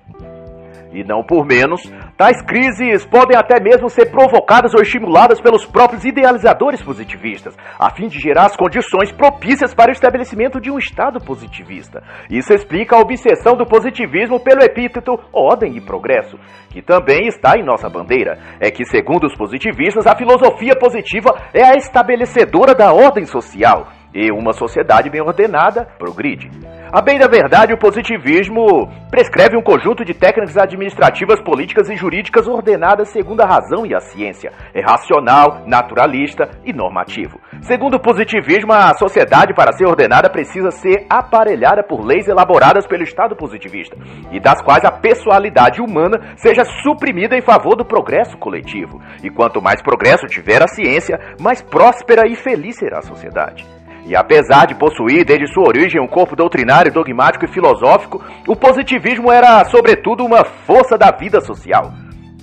E 0.92 1.02
não 1.02 1.22
por 1.22 1.46
menos, 1.46 1.82
tais 2.16 2.42
crises 2.42 3.06
podem 3.06 3.36
até 3.36 3.60
mesmo 3.60 3.88
ser 3.88 4.10
provocadas 4.10 4.74
ou 4.74 4.82
estimuladas 4.82 5.40
pelos 5.40 5.64
próprios 5.64 6.04
idealizadores 6.04 6.82
positivistas, 6.82 7.56
a 7.78 7.90
fim 7.90 8.08
de 8.08 8.18
gerar 8.18 8.46
as 8.46 8.56
condições 8.56 9.10
propícias 9.10 9.74
para 9.74 9.90
o 9.90 9.92
estabelecimento 9.92 10.60
de 10.60 10.70
um 10.70 10.78
Estado 10.78 11.18
positivista. 11.24 12.02
Isso 12.30 12.52
explica 12.52 12.96
a 12.96 13.00
obsessão 13.00 13.56
do 13.56 13.66
positivismo 13.66 14.38
pelo 14.40 14.62
epíteto 14.62 15.18
ordem 15.32 15.76
e 15.76 15.80
progresso, 15.80 16.38
que 16.68 16.82
também 16.82 17.26
está 17.26 17.56
em 17.56 17.64
nossa 17.64 17.88
bandeira. 17.88 18.38
É 18.60 18.70
que, 18.70 18.84
segundo 18.84 19.24
os 19.24 19.36
positivistas, 19.36 20.06
a 20.06 20.16
filosofia 20.16 20.74
positiva 20.78 21.34
é 21.54 21.64
a 21.64 21.76
estabelecedora 21.76 22.74
da 22.74 22.92
ordem 22.92 23.24
social 23.24 23.86
e 24.14 24.30
uma 24.30 24.52
sociedade 24.52 25.10
bem 25.10 25.20
ordenada 25.20 25.86
progride. 25.98 26.50
A 26.92 27.00
bem 27.00 27.18
da 27.18 27.26
verdade, 27.26 27.72
o 27.72 27.78
positivismo 27.78 28.86
prescreve 29.10 29.56
um 29.56 29.62
conjunto 29.62 30.04
de 30.04 30.12
técnicas 30.12 30.58
administrativas, 30.58 31.40
políticas 31.40 31.88
e 31.88 31.96
jurídicas 31.96 32.46
ordenadas 32.46 33.08
segundo 33.08 33.40
a 33.40 33.46
razão 33.46 33.86
e 33.86 33.94
a 33.94 34.00
ciência. 34.00 34.52
É 34.74 34.82
racional, 34.82 35.62
naturalista 35.66 36.50
e 36.66 36.70
normativo. 36.70 37.40
Segundo 37.62 37.94
o 37.94 38.00
positivismo, 38.00 38.74
a 38.74 38.92
sociedade, 38.92 39.54
para 39.54 39.72
ser 39.72 39.86
ordenada, 39.86 40.28
precisa 40.28 40.70
ser 40.70 41.06
aparelhada 41.08 41.82
por 41.82 42.04
leis 42.04 42.28
elaboradas 42.28 42.86
pelo 42.86 43.04
Estado 43.04 43.34
positivista, 43.34 43.96
e 44.30 44.38
das 44.38 44.60
quais 44.60 44.84
a 44.84 44.92
pessoalidade 44.92 45.80
humana 45.80 46.34
seja 46.36 46.62
suprimida 46.82 47.34
em 47.34 47.40
favor 47.40 47.74
do 47.74 47.86
progresso 47.86 48.36
coletivo. 48.36 49.00
E 49.24 49.30
quanto 49.30 49.62
mais 49.62 49.80
progresso 49.80 50.26
tiver 50.26 50.62
a 50.62 50.68
ciência, 50.68 51.18
mais 51.40 51.62
próspera 51.62 52.28
e 52.28 52.36
feliz 52.36 52.76
será 52.76 52.98
a 52.98 53.02
sociedade. 53.02 53.64
E 54.04 54.16
apesar 54.16 54.66
de 54.66 54.74
possuir 54.74 55.24
desde 55.24 55.46
sua 55.52 55.68
origem 55.68 56.00
um 56.00 56.08
corpo 56.08 56.34
doutrinário, 56.34 56.92
dogmático 56.92 57.44
e 57.44 57.52
filosófico, 57.52 58.22
o 58.48 58.56
positivismo 58.56 59.30
era, 59.30 59.64
sobretudo, 59.66 60.24
uma 60.24 60.44
força 60.44 60.98
da 60.98 61.10
vida 61.10 61.40
social. 61.40 61.92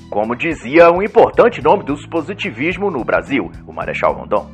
Como 0.09 0.35
dizia 0.35 0.89
um 0.89 1.03
importante 1.03 1.61
nome 1.61 1.83
do 1.83 1.95
positivismo 2.09 2.89
no 2.89 3.03
Brasil, 3.03 3.51
o 3.67 3.73
Marechal 3.73 4.13
Rondon. 4.13 4.49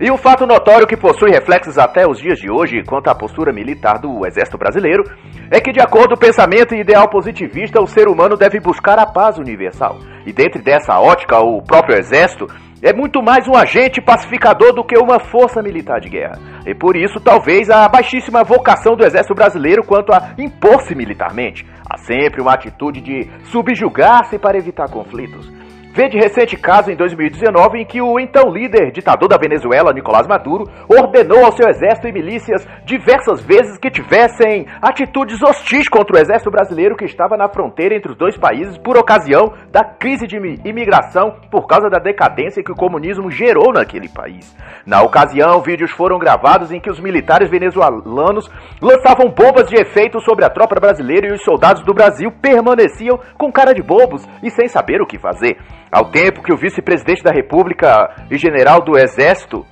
E 0.00 0.10
o 0.10 0.16
fato 0.16 0.46
notório 0.46 0.86
que 0.86 0.96
possui 0.96 1.30
reflexos 1.30 1.76
até 1.76 2.08
os 2.08 2.18
dias 2.18 2.38
de 2.38 2.50
hoje 2.50 2.82
quanto 2.84 3.08
à 3.08 3.14
postura 3.14 3.52
militar 3.52 3.98
do 3.98 4.26
Exército 4.26 4.56
Brasileiro 4.56 5.04
é 5.50 5.60
que, 5.60 5.72
de 5.72 5.80
acordo 5.80 6.10
com 6.10 6.14
o 6.14 6.18
pensamento 6.18 6.74
ideal 6.74 7.06
positivista, 7.10 7.82
o 7.82 7.86
ser 7.86 8.08
humano 8.08 8.34
deve 8.34 8.58
buscar 8.60 8.98
a 8.98 9.04
paz 9.04 9.36
universal. 9.36 9.98
E 10.24 10.32
dentro 10.32 10.62
dessa 10.62 10.98
ótica, 10.98 11.38
o 11.40 11.60
próprio 11.60 11.98
Exército 11.98 12.46
é 12.82 12.94
muito 12.94 13.22
mais 13.22 13.46
um 13.46 13.54
agente 13.54 14.00
pacificador 14.00 14.72
do 14.72 14.82
que 14.82 14.98
uma 14.98 15.20
força 15.20 15.62
militar 15.62 16.00
de 16.00 16.08
guerra. 16.08 16.38
E 16.66 16.74
por 16.74 16.96
isso, 16.96 17.20
talvez, 17.20 17.68
a 17.68 17.86
baixíssima 17.88 18.42
vocação 18.42 18.96
do 18.96 19.04
Exército 19.04 19.34
Brasileiro 19.34 19.84
quanto 19.84 20.12
a 20.12 20.34
impor-se 20.38 20.94
militarmente. 20.94 21.66
Há 21.88 21.98
sempre 21.98 22.40
uma 22.40 22.54
atitude 22.54 23.00
de 23.00 23.28
subjugar-se 23.50 24.38
para 24.38 24.56
evitar 24.56 24.88
conflitos. 24.88 25.50
Vede 25.92 26.16
recente 26.16 26.56
caso 26.56 26.92
em 26.92 26.94
2019 26.94 27.80
em 27.80 27.84
que 27.84 28.00
o 28.00 28.20
então 28.20 28.48
líder 28.48 28.92
ditador 28.92 29.28
da 29.28 29.36
Venezuela, 29.36 29.92
Nicolás 29.92 30.24
Maduro, 30.24 30.64
ordenou 30.88 31.44
ao 31.44 31.50
seu 31.50 31.68
exército 31.68 32.06
e 32.06 32.12
milícias 32.12 32.64
diversas 32.84 33.42
vezes 33.42 33.76
que 33.76 33.90
tivessem 33.90 34.68
atitudes 34.80 35.42
hostis 35.42 35.88
contra 35.88 36.16
o 36.16 36.20
exército 36.20 36.48
brasileiro 36.48 36.96
que 36.96 37.04
estava 37.04 37.36
na 37.36 37.48
fronteira 37.48 37.96
entre 37.96 38.12
os 38.12 38.16
dois 38.16 38.38
países 38.38 38.78
por 38.78 38.96
ocasião 38.96 39.52
da 39.72 39.82
crise 39.82 40.28
de 40.28 40.36
imigração 40.64 41.34
por 41.50 41.66
causa 41.66 41.90
da 41.90 41.98
decadência 41.98 42.62
que 42.62 42.70
o 42.70 42.76
comunismo 42.76 43.28
gerou 43.28 43.72
naquele 43.72 44.08
país. 44.08 44.56
Na 44.86 45.02
ocasião, 45.02 45.60
vídeos 45.60 45.90
foram 45.90 46.20
gravados 46.20 46.70
em 46.70 46.78
que 46.78 46.90
os 46.90 47.00
militares 47.00 47.50
venezuelanos 47.50 48.48
lançavam 48.80 49.28
bombas 49.28 49.68
de 49.68 49.74
efeito 49.74 50.20
sobre 50.20 50.44
a 50.44 50.50
tropa 50.50 50.78
brasileira 50.78 51.26
e 51.26 51.32
os 51.32 51.42
soldados 51.42 51.82
do 51.82 51.92
Brasil 51.92 52.30
permaneciam 52.40 53.18
com 53.36 53.50
cara 53.50 53.74
de 53.74 53.82
bobos 53.82 54.24
e 54.40 54.50
sem 54.50 54.68
saber 54.68 55.02
o 55.02 55.06
que 55.06 55.18
fazer. 55.18 55.58
Ao 55.92 56.04
tempo 56.04 56.42
que 56.42 56.52
o 56.52 56.56
vice-presidente 56.56 57.22
da 57.22 57.32
República 57.32 58.26
e 58.30 58.38
general 58.38 58.80
do 58.80 58.96
Exército, 58.96 59.66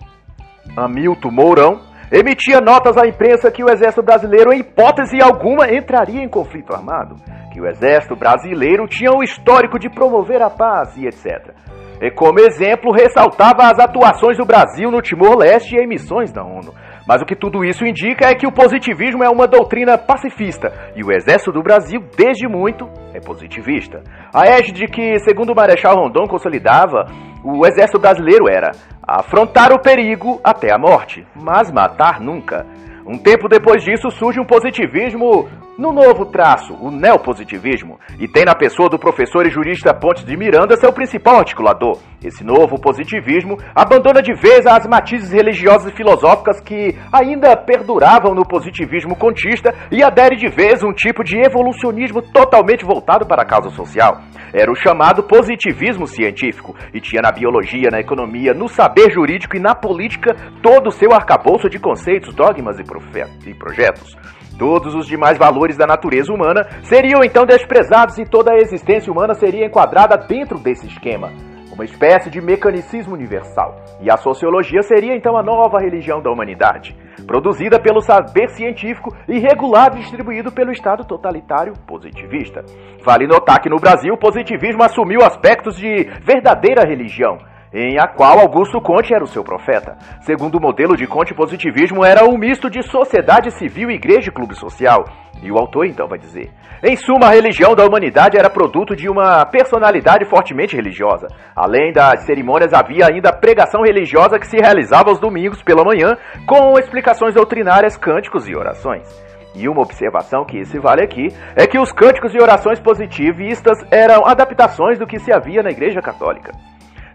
Hamilton 0.77 1.31
Mourão, 1.31 1.81
emitia 2.11 2.61
notas 2.61 2.97
à 2.97 3.07
imprensa 3.07 3.53
que 3.53 3.63
o 3.63 3.71
Exército 3.71 4.03
Brasileiro, 4.03 4.53
em 4.53 4.61
hipótese 4.61 5.23
alguma, 5.23 5.73
entraria 5.73 6.21
em 6.21 6.29
conflito 6.29 6.75
armado, 6.75 7.15
que 7.53 7.61
o 7.61 7.69
Exército 7.69 8.17
Brasileiro 8.17 8.89
tinha 8.89 9.13
o 9.13 9.23
histórico 9.23 9.79
de 9.79 9.89
promover 9.89 10.43
a 10.43 10.51
paz 10.51 10.97
e 10.97 11.07
etc. 11.07 11.55
E 12.01 12.11
como 12.11 12.41
exemplo, 12.41 12.93
ressaltava 12.93 13.71
as 13.71 13.79
atuações 13.79 14.37
do 14.37 14.45
Brasil 14.45 14.91
no 14.91 15.01
Timor-Leste 15.01 15.77
e 15.77 15.81
em 15.81 15.87
missões 15.87 16.33
da 16.33 16.45
ONU. 16.45 16.75
Mas 17.09 17.23
o 17.23 17.25
que 17.25 17.35
tudo 17.35 17.65
isso 17.65 17.87
indica 17.87 18.29
é 18.29 18.35
que 18.35 18.47
o 18.47 18.53
positivismo 18.53 19.25
é 19.25 19.31
uma 19.31 19.47
doutrina 19.47 19.97
pacifista 19.97 20.93
e 20.95 21.03
o 21.03 21.11
exército 21.11 21.51
do 21.51 21.63
Brasil, 21.63 22.03
desde 22.15 22.47
muito, 22.47 22.87
é 23.15 23.19
positivista. 23.19 24.03
A 24.31 24.47
égide 24.47 24.85
que, 24.87 25.19
segundo 25.21 25.53
o 25.53 25.57
Marechal 25.57 25.95
Rondon 25.95 26.27
consolidava, 26.29 27.07
o 27.43 27.67
exército 27.67 27.99
brasileiro 27.99 28.45
era 28.47 28.73
afrontar 29.03 29.73
o 29.73 29.81
perigo 29.81 30.39
até 30.45 30.71
a 30.71 30.79
morte, 30.79 31.27
mas 31.35 31.73
matar 31.73 32.21
nunca. 32.21 32.67
Um 33.07 33.17
tempo 33.17 33.49
depois 33.49 33.83
disso 33.83 34.11
surge 34.11 34.39
um 34.39 34.45
positivismo 34.45 35.49
no 35.79 35.93
novo 35.93 36.27
traço, 36.27 36.75
o 36.75 36.91
neopositivismo, 36.91 38.01
e 38.19 38.27
tem 38.27 38.45
na 38.45 38.55
pessoa 38.57 38.89
do 38.89 38.99
professor 38.99 39.47
e 39.47 39.51
jurista 39.51 39.95
Pontes 39.95 40.25
de 40.25 40.37
Miranda 40.37 40.77
seu 40.77 40.93
principal 40.93 41.39
articulador. 41.39 42.01
Esse 42.23 42.43
novo 42.43 42.81
positivismo 42.81 43.57
abandona 43.73 44.21
de 44.21 44.35
vez 44.35 44.67
as 44.67 44.85
matizes 44.89 45.31
religiosas 45.31 45.93
e 45.93 45.97
filosóficas 45.97 46.61
que 46.61 46.99
ainda 47.13 47.57
perduravam 47.57 48.35
no 48.35 48.43
positivismo 48.45 49.15
contista 49.15 49.73
e 49.93 50.03
adere 50.03 50.35
de 50.35 50.49
vez 50.49 50.83
um 50.83 50.93
tipo 50.93 51.23
de 51.23 51.39
evolucionismo 51.39 52.23
totalmente 52.23 52.85
voltado 52.85 53.25
para 53.25 53.43
a 53.43 53.47
causa 53.47 53.71
social. 53.71 54.21
Era 54.53 54.73
o 54.73 54.75
chamado 54.75 55.23
positivismo 55.23 56.09
científico 56.09 56.75
e 56.93 57.01
tinha 57.01 57.23
na 57.23 57.31
biologia, 57.31 57.89
na 57.93 58.01
economia, 58.01 58.53
no 58.53 58.69
saber 58.69 59.13
jurídico 59.13 59.57
e 59.57 59.61
na 59.61 59.77
política 59.77 60.35
todo 60.61 60.89
o 60.89 60.93
seu 60.93 61.13
arcabouço 61.13 61.71
de 61.71 61.79
conceitos, 61.79 62.35
dogmas 62.35 62.81
e, 62.81 63.51
e 63.51 63.55
projetos. 63.55 64.17
Todos 64.59 64.93
os 64.93 65.07
demais 65.07 65.39
valores 65.39 65.77
da 65.77 65.87
natureza 65.87 66.33
humana 66.33 66.67
seriam 66.83 67.21
então 67.23 67.47
desprezados 67.47 68.19
e 68.19 68.25
toda 68.25 68.53
a 68.53 68.57
existência 68.57 69.13
humana 69.13 69.33
seria 69.35 69.65
enquadrada 69.65 70.17
dentro 70.17 70.59
desse 70.59 70.85
esquema, 70.89 71.31
uma 71.73 71.85
espécie 71.85 72.29
de 72.29 72.41
mecanicismo 72.41 73.15
universal. 73.15 73.77
E 74.01 74.11
a 74.11 74.17
sociologia 74.17 74.83
seria 74.83 75.15
então 75.15 75.37
a 75.37 75.45
nova 75.45 75.79
religião 75.79 76.21
da 76.21 76.29
humanidade, 76.29 76.97
produzida 77.25 77.79
pelo 77.79 78.01
saber 78.01 78.49
científico 78.49 79.15
e 79.29 79.39
regulado 79.39 79.97
e 79.97 80.01
distribuído 80.01 80.51
pelo 80.51 80.73
Estado 80.73 81.05
totalitário 81.05 81.75
positivista. 81.87 82.65
Vale 83.05 83.29
notar 83.29 83.61
que 83.61 83.71
no 83.71 83.77
Brasil 83.77 84.15
o 84.15 84.19
positivismo 84.19 84.83
assumiu 84.83 85.21
aspectos 85.23 85.77
de 85.77 86.03
verdadeira 86.25 86.85
religião 86.85 87.39
em 87.73 87.99
a 87.99 88.07
qual 88.07 88.39
Augusto 88.39 88.81
Conte 88.81 89.15
era 89.15 89.25
o 89.25 89.29
seu 89.29 89.45
profeta. 89.45 89.97
Segundo 90.21 90.57
o 90.57 90.61
modelo 90.61 90.97
de 90.97 91.07
Conte, 91.07 91.35
positivismo 91.35 92.05
era 92.05 92.25
um 92.25 92.39
misto 92.39 92.71
de 92.71 92.83
sociedade 92.83 93.51
civil, 93.53 93.91
igreja 93.91 94.31
e 94.31 94.33
clube 94.33 94.55
social. 94.55 95.05
E 95.43 95.53
o 95.53 95.59
autor 95.59 95.87
então 95.87 96.09
vai 96.09 96.19
dizer: 96.19 96.51
Em 96.83 96.97
suma, 96.97 97.27
a 97.27 97.31
religião 97.31 97.75
da 97.75 97.85
humanidade 97.85 98.37
era 98.37 98.51
produto 98.51 98.97
de 98.97 99.09
uma 99.09 99.45
personalidade 99.47 100.25
fortemente 100.29 100.75
religiosa. 100.75 101.29
Além 101.55 101.93
das 101.93 102.25
cerimônias, 102.25 102.73
havia 102.73 103.07
ainda 103.07 103.31
a 103.31 103.37
pregação 103.37 103.83
religiosa 103.83 104.39
que 104.39 104.47
se 104.47 104.57
realizava 104.57 105.11
aos 105.11 105.21
domingos 105.21 105.63
pela 105.63 105.85
manhã, 105.85 106.17
com 106.47 106.79
explicações 106.79 107.35
doutrinárias, 107.35 107.97
cânticos 107.97 108.49
e 108.49 108.57
orações. 108.57 109.07
E 109.55 109.69
uma 109.69 109.83
observação 109.83 110.45
que 110.45 110.65
se 110.65 110.79
vale 110.79 111.03
aqui 111.03 111.29
é 111.57 111.67
que 111.67 111.79
os 111.79 111.91
cânticos 111.93 112.35
e 112.35 112.41
orações 112.41 112.81
positivistas 112.81 113.79
eram 113.91 114.27
adaptações 114.27 114.99
do 114.99 115.07
que 115.07 115.19
se 115.19 115.33
havia 115.33 115.63
na 115.63 115.71
Igreja 115.71 116.01
Católica. 116.01 116.53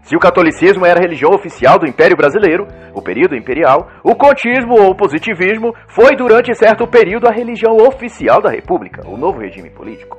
Se 0.04 0.14
o 0.14 0.20
catolicismo 0.20 0.84
era 0.84 1.00
a 1.00 1.02
religião 1.02 1.30
oficial 1.32 1.78
do 1.78 1.86
Império 1.86 2.14
Brasileiro, 2.14 2.66
o 2.92 3.00
período 3.00 3.34
imperial, 3.34 3.88
o 4.02 4.14
contismo 4.14 4.74
ou 4.78 4.94
positivismo 4.94 5.74
foi 5.88 6.14
durante 6.14 6.54
certo 6.54 6.86
período 6.86 7.26
a 7.26 7.32
religião 7.32 7.74
oficial 7.78 8.42
da 8.42 8.50
República, 8.50 9.00
o 9.08 9.16
novo 9.16 9.40
regime 9.40 9.70
político. 9.70 10.18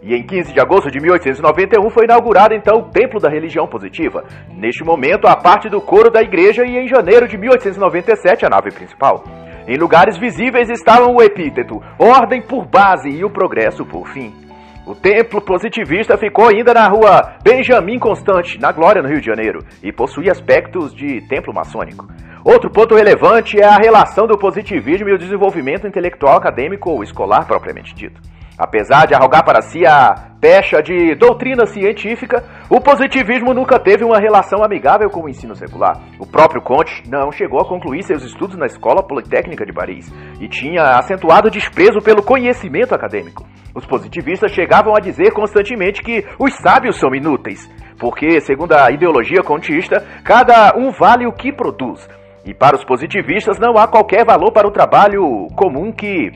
E 0.00 0.14
em 0.14 0.24
15 0.24 0.52
de 0.52 0.60
agosto 0.60 0.92
de 0.92 1.00
1891 1.00 1.90
foi 1.90 2.04
inaugurado 2.04 2.54
então 2.54 2.78
o 2.78 2.90
Templo 2.90 3.18
da 3.18 3.28
Religião 3.28 3.66
Positiva. 3.66 4.22
Neste 4.54 4.84
momento, 4.84 5.26
a 5.26 5.34
parte 5.34 5.68
do 5.68 5.80
coro 5.80 6.08
da 6.08 6.22
igreja 6.22 6.62
e 6.64 6.76
em 6.76 6.86
janeiro 6.86 7.26
de 7.26 7.36
1897 7.36 8.46
a 8.46 8.48
nave 8.48 8.70
principal. 8.70 9.24
Em 9.66 9.76
lugares 9.76 10.16
visíveis 10.16 10.70
estavam 10.70 11.16
o 11.16 11.20
epíteto 11.20 11.82
Ordem 11.98 12.40
por 12.40 12.64
base 12.64 13.08
e 13.08 13.24
o 13.24 13.30
Progresso 13.30 13.84
por 13.84 14.06
fim. 14.06 14.45
O 14.86 14.94
templo 14.94 15.40
positivista 15.40 16.16
ficou 16.16 16.46
ainda 16.46 16.72
na 16.72 16.86
rua 16.86 17.38
Benjamin 17.42 17.98
Constante, 17.98 18.56
na 18.60 18.70
Glória, 18.70 19.02
no 19.02 19.08
Rio 19.08 19.18
de 19.18 19.26
Janeiro, 19.26 19.58
e 19.82 19.92
possui 19.92 20.30
aspectos 20.30 20.94
de 20.94 21.26
templo 21.26 21.52
maçônico. 21.52 22.06
Outro 22.44 22.70
ponto 22.70 22.94
relevante 22.94 23.60
é 23.60 23.64
a 23.64 23.78
relação 23.78 24.28
do 24.28 24.38
positivismo 24.38 25.08
e 25.08 25.12
o 25.12 25.18
desenvolvimento 25.18 25.88
intelectual, 25.88 26.36
acadêmico 26.36 26.88
ou 26.88 27.02
escolar 27.02 27.44
propriamente 27.48 27.92
dito. 27.96 28.20
Apesar 28.58 29.06
de 29.06 29.14
arrogar 29.14 29.44
para 29.44 29.60
si 29.60 29.86
a 29.86 30.14
pecha 30.40 30.82
de 30.82 31.14
doutrina 31.14 31.66
científica, 31.66 32.42
o 32.70 32.80
positivismo 32.80 33.52
nunca 33.52 33.78
teve 33.78 34.04
uma 34.04 34.18
relação 34.18 34.64
amigável 34.64 35.10
com 35.10 35.24
o 35.24 35.28
ensino 35.28 35.54
secular. 35.54 36.00
O 36.18 36.26
próprio 36.26 36.62
Comte 36.62 37.02
não 37.10 37.30
chegou 37.30 37.60
a 37.60 37.68
concluir 37.68 38.02
seus 38.02 38.24
estudos 38.24 38.56
na 38.56 38.66
Escola 38.66 39.06
Politécnica 39.06 39.66
de 39.66 39.72
Paris 39.72 40.10
e 40.40 40.48
tinha 40.48 40.82
acentuado 40.98 41.50
desprezo 41.50 42.00
pelo 42.00 42.22
conhecimento 42.22 42.94
acadêmico. 42.94 43.46
Os 43.74 43.84
positivistas 43.84 44.52
chegavam 44.52 44.96
a 44.96 45.00
dizer 45.00 45.32
constantemente 45.32 46.02
que 46.02 46.24
os 46.38 46.54
sábios 46.56 46.98
são 46.98 47.14
inúteis, 47.14 47.70
porque, 47.98 48.40
segundo 48.40 48.72
a 48.72 48.90
ideologia 48.90 49.42
contista, 49.42 50.02
cada 50.24 50.74
um 50.78 50.90
vale 50.92 51.26
o 51.26 51.32
que 51.32 51.52
produz. 51.52 52.08
E 52.46 52.54
para 52.54 52.76
os 52.76 52.84
positivistas 52.84 53.58
não 53.58 53.76
há 53.76 53.88
qualquer 53.88 54.24
valor 54.24 54.52
para 54.52 54.68
o 54.68 54.70
trabalho 54.70 55.48
comum 55.56 55.92
que, 55.92 56.30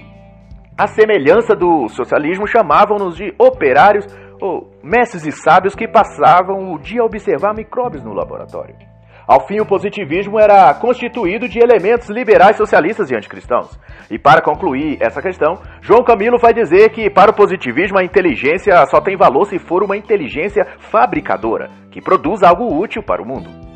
à 0.80 0.86
semelhança 0.86 1.54
do 1.54 1.88
socialismo, 1.90 2.46
chamavam-nos 2.46 3.14
de 3.14 3.34
operários 3.38 4.06
ou 4.40 4.70
mestres 4.82 5.26
e 5.26 5.30
sábios 5.30 5.74
que 5.74 5.86
passavam 5.86 6.72
o 6.72 6.78
dia 6.78 7.02
a 7.02 7.04
observar 7.04 7.54
micróbios 7.54 8.02
no 8.02 8.14
laboratório. 8.14 8.74
Ao 9.28 9.46
fim, 9.46 9.60
o 9.60 9.66
positivismo 9.66 10.40
era 10.40 10.72
constituído 10.72 11.46
de 11.46 11.58
elementos 11.58 12.08
liberais, 12.08 12.56
socialistas 12.56 13.10
e 13.10 13.14
anticristãos. 13.14 13.78
E 14.10 14.18
para 14.18 14.40
concluir 14.40 14.96
essa 15.02 15.20
questão, 15.20 15.60
João 15.82 16.02
Camilo 16.02 16.38
vai 16.38 16.54
dizer 16.54 16.88
que 16.88 17.10
para 17.10 17.30
o 17.30 17.36
positivismo 17.36 17.98
a 17.98 18.02
inteligência 18.02 18.74
só 18.86 19.02
tem 19.02 19.18
valor 19.18 19.44
se 19.44 19.58
for 19.58 19.82
uma 19.82 19.98
inteligência 19.98 20.64
fabricadora, 20.78 21.68
que 21.90 22.00
produz 22.00 22.42
algo 22.42 22.74
útil 22.74 23.02
para 23.02 23.22
o 23.22 23.26
mundo. 23.26 23.69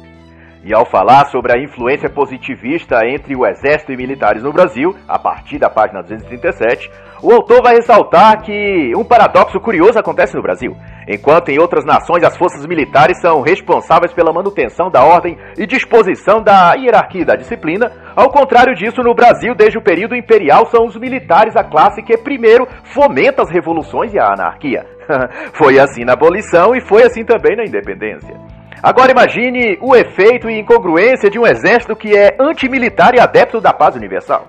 E 0.65 0.75
ao 0.75 0.87
falar 0.87 1.27
sobre 1.27 1.53
a 1.53 1.63
influência 1.63 2.09
positivista 2.09 3.07
entre 3.07 3.37
o 3.37 3.47
exército 3.47 3.93
e 3.93 3.97
militares 3.99 4.43
no 4.43 4.51
Brasil, 4.51 4.97
a 5.07 5.19
partir 5.19 5.59
da 5.59 5.69
página 5.69 6.01
237, 6.01 6.91
o 7.23 7.33
autor 7.33 7.63
vai 7.63 7.75
ressaltar 7.75 8.43
que 8.43 8.93
um 8.97 9.05
paradoxo 9.05 9.61
curioso 9.61 9.99
acontece 9.99 10.35
no 10.35 10.43
Brasil. 10.43 10.75
Enquanto 11.07 11.51
em 11.51 11.59
outras 11.59 11.85
nações 11.85 12.25
as 12.25 12.35
forças 12.39 12.65
militares 12.67 13.21
são 13.21 13.43
responsáveis 13.43 14.15
pela 14.15 14.33
manutenção 14.33 14.91
da 14.91 15.05
ordem 15.05 15.37
e 15.59 15.67
disposição 15.67 16.43
da 16.43 16.73
hierarquia 16.75 17.21
e 17.21 17.27
da 17.27 17.37
disciplina, 17.37 17.93
ao 18.17 18.31
contrário 18.31 18.75
disso, 18.75 19.03
no 19.03 19.15
Brasil, 19.15 19.55
desde 19.55 19.77
o 19.77 19.83
período 19.83 20.17
imperial, 20.17 20.65
são 20.67 20.87
os 20.87 20.97
militares 20.97 21.57
a 21.57 21.63
classe 21.63 22.03
que 22.03 22.17
primeiro 22.17 22.67
fomenta 22.95 23.43
as 23.43 23.51
revoluções 23.51 24.15
e 24.15 24.19
a 24.19 24.33
anarquia. 24.33 24.87
foi 25.53 25.79
assim 25.79 26.05
na 26.05 26.15
abolição 26.15 26.75
e 26.75 26.81
foi 26.81 27.03
assim 27.03 27.23
também 27.23 27.55
na 27.55 27.65
independência. 27.65 28.54
Agora 28.85 29.13
imagine 29.13 29.79
o 29.81 29.97
efeito 29.97 30.51
e 30.51 30.61
incongruência 30.61 31.31
de 31.31 31.39
um 31.39 31.47
exército 31.47 31.97
que 31.97 32.15
é 32.15 32.37
antimilitar 32.39 33.15
e 33.15 33.19
adepto 33.19 33.59
da 33.59 33.73
paz 33.73 33.97
universal. 33.97 34.49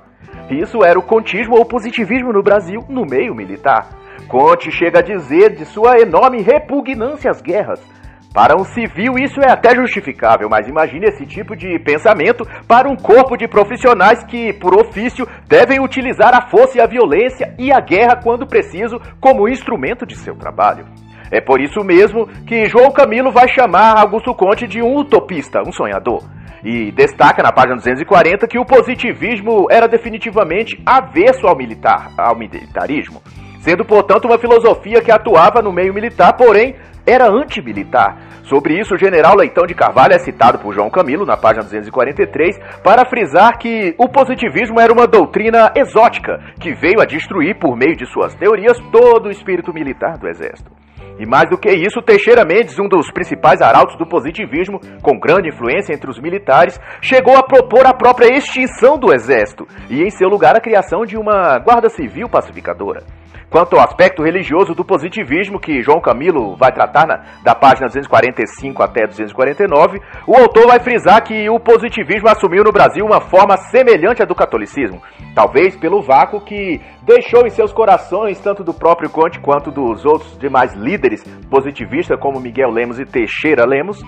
Isso 0.50 0.84
era 0.84 1.00
o 1.00 1.02
contismo 1.02 1.56
ou 1.56 1.64
positivismo 1.64 2.34
no 2.34 2.44
Brasil 2.44 2.82
no 2.90 3.06
meio 3.06 3.34
militar. 3.34 3.88
Conte 4.28 4.70
chega 4.70 5.00
a 5.00 5.02
dizer 5.02 5.56
de 5.56 5.64
sua 5.64 6.02
enorme 6.02 6.42
repugnância 6.42 7.32
às 7.32 7.42
guerras. 7.42 7.82
Para 8.34 8.60
um 8.60 8.66
civil, 8.66 9.14
isso 9.18 9.40
é 9.40 9.50
até 9.50 9.74
justificável, 9.74 10.50
mas 10.50 10.68
imagine 10.68 11.06
esse 11.08 11.26
tipo 11.26 11.56
de 11.56 11.80
pensamento 11.80 12.46
para 12.68 12.90
um 12.90 12.98
corpo 12.98 13.38
de 13.38 13.48
profissionais 13.48 14.22
que, 14.26 14.52
por 14.52 14.78
ofício, 14.78 15.26
devem 15.48 15.80
utilizar 15.80 16.36
a 16.36 16.50
força 16.50 16.78
e 16.78 16.82
a 16.82 16.86
violência 16.86 17.56
e 17.58 17.72
a 17.72 17.80
guerra 17.80 18.20
quando 18.22 18.46
preciso 18.46 19.00
como 19.22 19.48
instrumento 19.48 20.06
de 20.06 20.18
seu 20.18 20.36
trabalho. 20.36 20.86
É 21.32 21.42
por 21.42 21.60
isso 21.62 21.84
mesmo 21.84 22.28
que 22.46 22.66
João 22.66 22.92
Camilo 22.92 23.32
vai 23.32 23.48
chamar 23.48 23.98
Augusto 23.98 24.34
Conte 24.34 24.68
de 24.68 24.82
um 24.82 24.98
utopista, 24.98 25.62
um 25.66 25.72
sonhador. 25.72 26.24
E 26.64 26.92
destaca 26.92 27.44
na 27.44 27.52
página 27.52 27.76
240 27.76 28.48
que 28.48 28.58
o 28.58 28.66
positivismo 28.66 29.68
era 29.70 29.88
definitivamente 29.88 30.82
avesso 30.86 31.48
ao 31.48 31.56
militar, 31.56 32.12
ao 32.18 32.36
militarismo, 32.36 33.22
sendo 33.60 33.86
portanto 33.86 34.26
uma 34.26 34.40
filosofia 34.40 35.02
que 35.02 35.12
atuava 35.12 35.62
no 35.62 35.72
meio 35.72 35.94
militar, 35.94 36.34
porém 36.34 36.76
era 37.06 37.30
antimilitar. 37.30 38.18
Sobre 38.46 38.80
isso, 38.80 38.94
o 38.94 38.98
general 38.98 39.36
Leitão 39.36 39.66
de 39.66 39.74
Carvalho 39.74 40.14
é 40.14 40.20
citado 40.20 40.60
por 40.60 40.74
João 40.74 40.90
Camilo 40.90 41.26
na 41.26 41.36
página 41.36 41.64
243 41.64 42.60
para 42.84 43.06
frisar 43.06 43.58
que 43.58 43.96
o 43.98 44.08
positivismo 44.08 44.80
era 44.80 44.94
uma 44.94 45.08
doutrina 45.08 45.72
exótica 45.76 46.40
que 46.60 46.74
veio 46.74 47.02
a 47.02 47.06
destruir 47.06 47.58
por 47.60 47.76
meio 47.76 47.96
de 47.96 48.06
suas 48.06 48.36
teorias 48.36 48.78
todo 48.92 49.28
o 49.28 49.32
espírito 49.32 49.74
militar 49.74 50.18
do 50.18 50.28
exército. 50.28 50.75
E 51.18 51.26
mais 51.26 51.50
do 51.50 51.58
que 51.58 51.70
isso, 51.70 52.02
Teixeira 52.02 52.44
Mendes, 52.44 52.78
um 52.78 52.90
dos 52.90 53.10
principais 53.12 53.62
arautos 53.62 53.98
do 53.98 54.06
positivismo, 54.06 54.80
com 55.02 55.18
grande 55.18 55.50
influência 55.50 55.94
entre 55.94 56.10
os 56.10 56.20
militares, 56.20 56.80
chegou 57.02 57.38
a 57.38 57.44
propor 57.44 57.86
a 57.86 57.94
própria 57.94 58.36
extinção 58.36 58.98
do 58.98 59.14
exército 59.14 59.66
e, 59.90 60.04
em 60.04 60.10
seu 60.10 60.28
lugar, 60.28 60.58
a 60.58 60.62
criação 60.62 61.06
de 61.06 61.18
uma 61.18 61.58
guarda 61.60 61.90
civil 61.90 62.28
pacificadora. 62.28 63.04
Quanto 63.50 63.76
ao 63.76 63.84
aspecto 63.84 64.24
religioso 64.24 64.74
do 64.74 64.84
positivismo, 64.84 65.60
que 65.60 65.82
João 65.82 66.02
Camilo 66.02 66.56
vai 66.56 66.72
tratar 66.72 67.08
na, 67.08 67.24
da 67.44 67.56
página 67.56 67.88
245 67.88 68.84
até 68.84 69.06
249, 69.06 70.00
o 70.28 70.36
autor 70.36 70.68
vai 70.68 70.80
frisar 70.80 71.24
que 71.24 71.50
o 71.50 71.60
positivismo 71.60 72.28
assumiu 72.28 72.64
no 72.64 72.72
Brasil 72.72 73.06
uma 73.06 73.22
forma 73.22 73.58
semelhante 73.58 74.22
à 74.22 74.26
do 74.26 74.36
catolicismo, 74.36 75.02
talvez 75.34 75.76
pelo 75.76 76.02
vácuo 76.02 76.42
que 76.42 76.82
deixou 77.04 77.46
em 77.46 77.50
seus 77.50 77.72
corações 77.72 78.40
tanto 78.40 78.64
do 78.64 78.74
próprio 78.74 79.10
Conte 79.10 79.40
quanto 79.40 79.72
dos 79.72 80.06
outros 80.06 80.38
demais 80.38 80.74
líderes 80.74 81.24
positivistas 81.50 82.20
como 82.20 82.40
Miguel 82.40 82.72
Lemos 82.72 83.00
e 83.00 83.06
Teixeira 83.06 83.66
Lemos, 83.66 84.02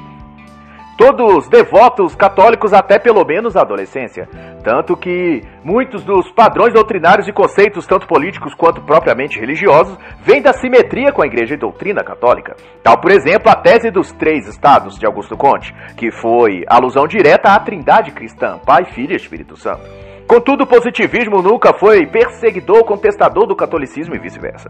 todos 0.98 1.48
devotos 1.48 2.16
católicos 2.16 2.74
até 2.74 2.98
pelo 2.98 3.24
menos 3.24 3.56
a 3.56 3.62
adolescência. 3.62 4.28
Tanto 4.64 4.98
que 4.98 5.42
muitos 5.64 6.04
dos 6.04 6.30
padrões 6.32 6.74
doutrinários 6.74 7.28
e 7.28 7.32
conceitos, 7.32 7.86
tanto 7.86 8.08
políticos 8.08 8.54
quanto 8.56 8.82
propriamente 8.82 9.40
religiosos, 9.40 9.98
vêm 10.22 10.42
da 10.42 10.52
simetria 10.54 11.12
com 11.12 11.22
a 11.22 11.28
igreja 11.28 11.54
e 11.54 11.58
doutrina 11.58 12.04
católica. 12.04 12.56
Tal, 12.84 13.00
por 13.00 13.12
exemplo, 13.12 13.50
a 13.50 13.56
tese 13.56 13.92
dos 13.92 14.12
três 14.12 14.48
estados 14.48 14.98
de 14.98 15.06
Augusto 15.06 15.38
Conte, 15.38 15.74
que 15.96 16.12
foi 16.12 16.64
alusão 16.68 17.08
direta 17.08 17.54
à 17.54 17.60
trindade 17.60 18.12
cristã, 18.12 18.60
Pai, 18.66 18.86
Filho 18.86 19.14
e 19.14 19.16
Espírito 19.16 19.56
Santo. 19.56 19.88
Contudo, 20.28 20.66
o 20.66 20.68
positivismo 20.68 21.42
nunca 21.42 21.74
foi 21.74 22.06
perseguidor 22.06 22.80
ou 22.80 22.84
contestador 22.84 23.48
do 23.48 23.56
catolicismo 23.56 24.14
e 24.14 24.20
vice-versa. 24.20 24.68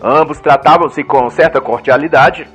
Ambos 0.00 0.38
tratavam-se 0.38 1.02
com 1.02 1.28
certa 1.28 1.60
cordialidade, 1.60 2.46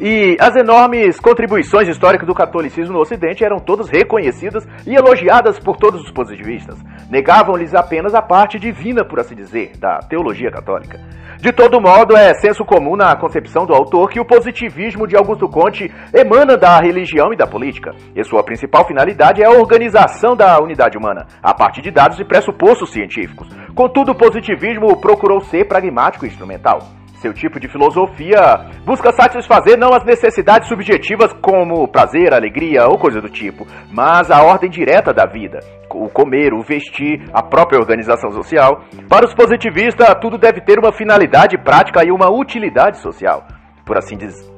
e 0.00 0.36
as 0.40 0.54
enormes 0.56 1.18
contribuições 1.20 1.88
históricas 1.88 2.26
do 2.26 2.34
catolicismo 2.34 2.94
no 2.94 3.00
Ocidente 3.00 3.44
eram 3.44 3.58
todas 3.58 3.88
reconhecidas 3.88 4.66
e 4.86 4.94
elogiadas 4.94 5.58
por 5.58 5.76
todos 5.76 6.02
os 6.02 6.10
positivistas. 6.10 6.78
Negavam-lhes 7.10 7.74
apenas 7.74 8.14
a 8.14 8.22
parte 8.22 8.58
divina, 8.58 9.04
por 9.04 9.20
assim 9.20 9.34
dizer, 9.34 9.72
da 9.78 9.98
teologia 10.00 10.50
católica. 10.50 10.98
De 11.38 11.52
todo 11.52 11.80
modo, 11.80 12.16
é 12.16 12.32
senso 12.34 12.64
comum 12.64 12.96
na 12.96 13.14
concepção 13.14 13.66
do 13.66 13.74
autor 13.74 14.08
que 14.08 14.18
o 14.18 14.24
positivismo 14.24 15.06
de 15.06 15.16
Augusto 15.16 15.46
Conte 15.48 15.92
emana 16.12 16.56
da 16.56 16.80
religião 16.80 17.32
e 17.32 17.36
da 17.36 17.46
política, 17.46 17.94
e 18.14 18.24
sua 18.24 18.42
principal 18.42 18.86
finalidade 18.86 19.42
é 19.42 19.46
a 19.46 19.50
organização 19.50 20.34
da 20.34 20.58
unidade 20.58 20.96
humana, 20.96 21.26
a 21.42 21.52
partir 21.52 21.82
de 21.82 21.90
dados 21.90 22.18
e 22.18 22.24
pressupostos 22.24 22.90
científicos. 22.90 23.48
Contudo, 23.74 24.12
o 24.12 24.16
positivismo 24.16 24.96
procurou 24.98 25.40
ser 25.42 25.66
pragmático 25.66 26.24
e 26.24 26.28
instrumental. 26.28 26.78
Seu 27.26 27.34
tipo 27.34 27.58
de 27.58 27.66
filosofia 27.66 28.38
busca 28.84 29.12
satisfazer 29.12 29.76
não 29.76 29.92
as 29.92 30.04
necessidades 30.04 30.68
subjetivas 30.68 31.32
como 31.42 31.88
prazer, 31.88 32.32
alegria 32.32 32.86
ou 32.86 32.96
coisa 32.96 33.20
do 33.20 33.28
tipo, 33.28 33.66
mas 33.90 34.30
a 34.30 34.44
ordem 34.44 34.70
direta 34.70 35.12
da 35.12 35.26
vida, 35.26 35.58
o 35.92 36.08
comer, 36.08 36.54
o 36.54 36.62
vestir, 36.62 37.24
a 37.32 37.42
própria 37.42 37.80
organização 37.80 38.30
social. 38.30 38.84
Para 39.08 39.26
os 39.26 39.34
positivistas, 39.34 40.06
tudo 40.20 40.38
deve 40.38 40.60
ter 40.60 40.78
uma 40.78 40.92
finalidade 40.92 41.58
prática 41.58 42.06
e 42.06 42.12
uma 42.12 42.30
utilidade 42.30 42.98
social, 42.98 43.44
por 43.84 43.98
assim 43.98 44.16
dizer. 44.16 44.48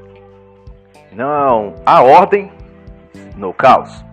Não 1.10 1.72
há 1.86 2.02
ordem 2.02 2.52
no 3.34 3.54
caos. 3.54 4.04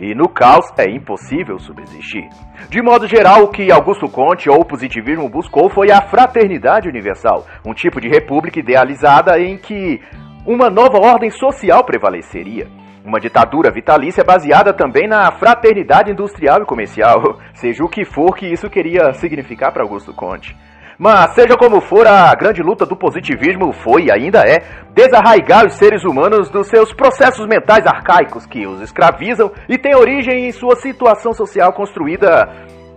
E 0.00 0.14
no 0.14 0.30
caos 0.30 0.64
é 0.78 0.90
impossível 0.90 1.58
subsistir. 1.58 2.26
De 2.70 2.80
modo 2.80 3.06
geral, 3.06 3.44
o 3.44 3.48
que 3.48 3.70
Augusto 3.70 4.08
Conte 4.08 4.48
ou 4.48 4.60
o 4.60 4.64
positivismo 4.64 5.28
buscou 5.28 5.68
foi 5.68 5.90
a 5.90 6.00
fraternidade 6.00 6.88
universal, 6.88 7.46
um 7.66 7.74
tipo 7.74 8.00
de 8.00 8.08
república 8.08 8.58
idealizada 8.58 9.38
em 9.38 9.58
que 9.58 10.00
uma 10.46 10.70
nova 10.70 10.98
ordem 10.98 11.30
social 11.30 11.84
prevaleceria. 11.84 12.66
Uma 13.04 13.20
ditadura 13.20 13.70
vitalícia 13.70 14.24
baseada 14.24 14.72
também 14.72 15.06
na 15.06 15.30
fraternidade 15.32 16.10
industrial 16.10 16.62
e 16.62 16.66
comercial, 16.66 17.38
seja 17.52 17.84
o 17.84 17.88
que 17.88 18.04
for 18.04 18.34
que 18.34 18.46
isso 18.46 18.70
queria 18.70 19.12
significar 19.12 19.70
para 19.70 19.82
Augusto 19.82 20.14
Conte. 20.14 20.56
Mas, 21.02 21.30
seja 21.34 21.56
como 21.56 21.80
for, 21.80 22.06
a 22.06 22.34
grande 22.34 22.62
luta 22.62 22.84
do 22.84 22.94
positivismo 22.94 23.72
foi 23.72 24.02
e 24.02 24.12
ainda 24.12 24.40
é 24.40 24.58
desarraigar 24.92 25.66
os 25.66 25.76
seres 25.76 26.04
humanos 26.04 26.50
dos 26.50 26.66
seus 26.66 26.92
processos 26.92 27.46
mentais 27.46 27.86
arcaicos 27.86 28.44
que 28.44 28.66
os 28.66 28.82
escravizam 28.82 29.50
e 29.66 29.78
tem 29.78 29.96
origem 29.96 30.46
em 30.46 30.52
sua 30.52 30.76
situação 30.76 31.32
social 31.32 31.72
construída 31.72 32.46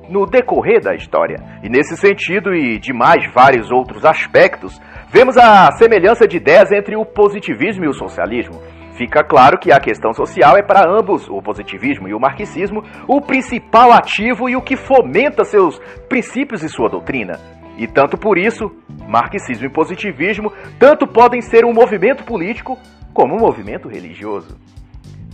no 0.10 0.26
decorrer 0.26 0.82
da 0.82 0.94
história. 0.94 1.38
E 1.64 1.70
nesse 1.70 1.96
sentido 1.96 2.54
e 2.54 2.78
de 2.78 2.92
mais 2.92 3.26
vários 3.34 3.72
outros 3.72 4.04
aspectos, 4.04 4.82
vemos 5.08 5.38
a 5.38 5.72
semelhança 5.72 6.28
de 6.28 6.36
ideias 6.36 6.74
entre 6.74 6.98
o 6.98 7.06
positivismo 7.06 7.86
e 7.86 7.88
o 7.88 7.94
socialismo. 7.94 8.62
Fica 8.98 9.24
claro 9.24 9.58
que 9.58 9.72
a 9.72 9.80
questão 9.80 10.12
social 10.12 10.58
é 10.58 10.62
para 10.62 10.86
ambos, 10.86 11.30
o 11.30 11.42
positivismo 11.42 12.10
e 12.10 12.14
o 12.14 12.20
marxismo, 12.20 12.84
o 13.08 13.22
principal 13.22 13.94
ativo 13.94 14.50
e 14.50 14.58
o 14.58 14.62
que 14.62 14.76
fomenta 14.76 15.46
seus 15.46 15.80
princípios 16.10 16.62
e 16.64 16.68
sua 16.68 16.90
doutrina. 16.90 17.63
E 17.78 17.88
tanto 17.88 18.18
por 18.18 18.38
isso, 18.38 18.72
marxismo 19.08 19.66
e 19.66 19.70
positivismo 19.70 20.52
tanto 20.80 21.08
podem 21.08 21.42
ser 21.42 21.66
um 21.66 21.74
movimento 21.74 22.24
político 22.24 22.78
como 23.14 23.36
um 23.36 23.40
movimento 23.40 23.88
religioso. 23.88 24.58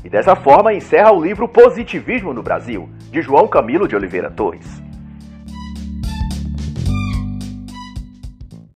E 0.04 0.10
dessa 0.10 0.36
forma 0.36 0.73
encerra 0.73 1.12
o 1.12 1.21
livro 1.21 1.47
Positivismo 1.47 2.34
no 2.34 2.41
Brasil, 2.41 2.89
de 3.12 3.21
João 3.21 3.47
Camilo 3.47 3.88
de 3.88 3.95
Oliveira 3.95 4.32
Torres. 4.32 4.82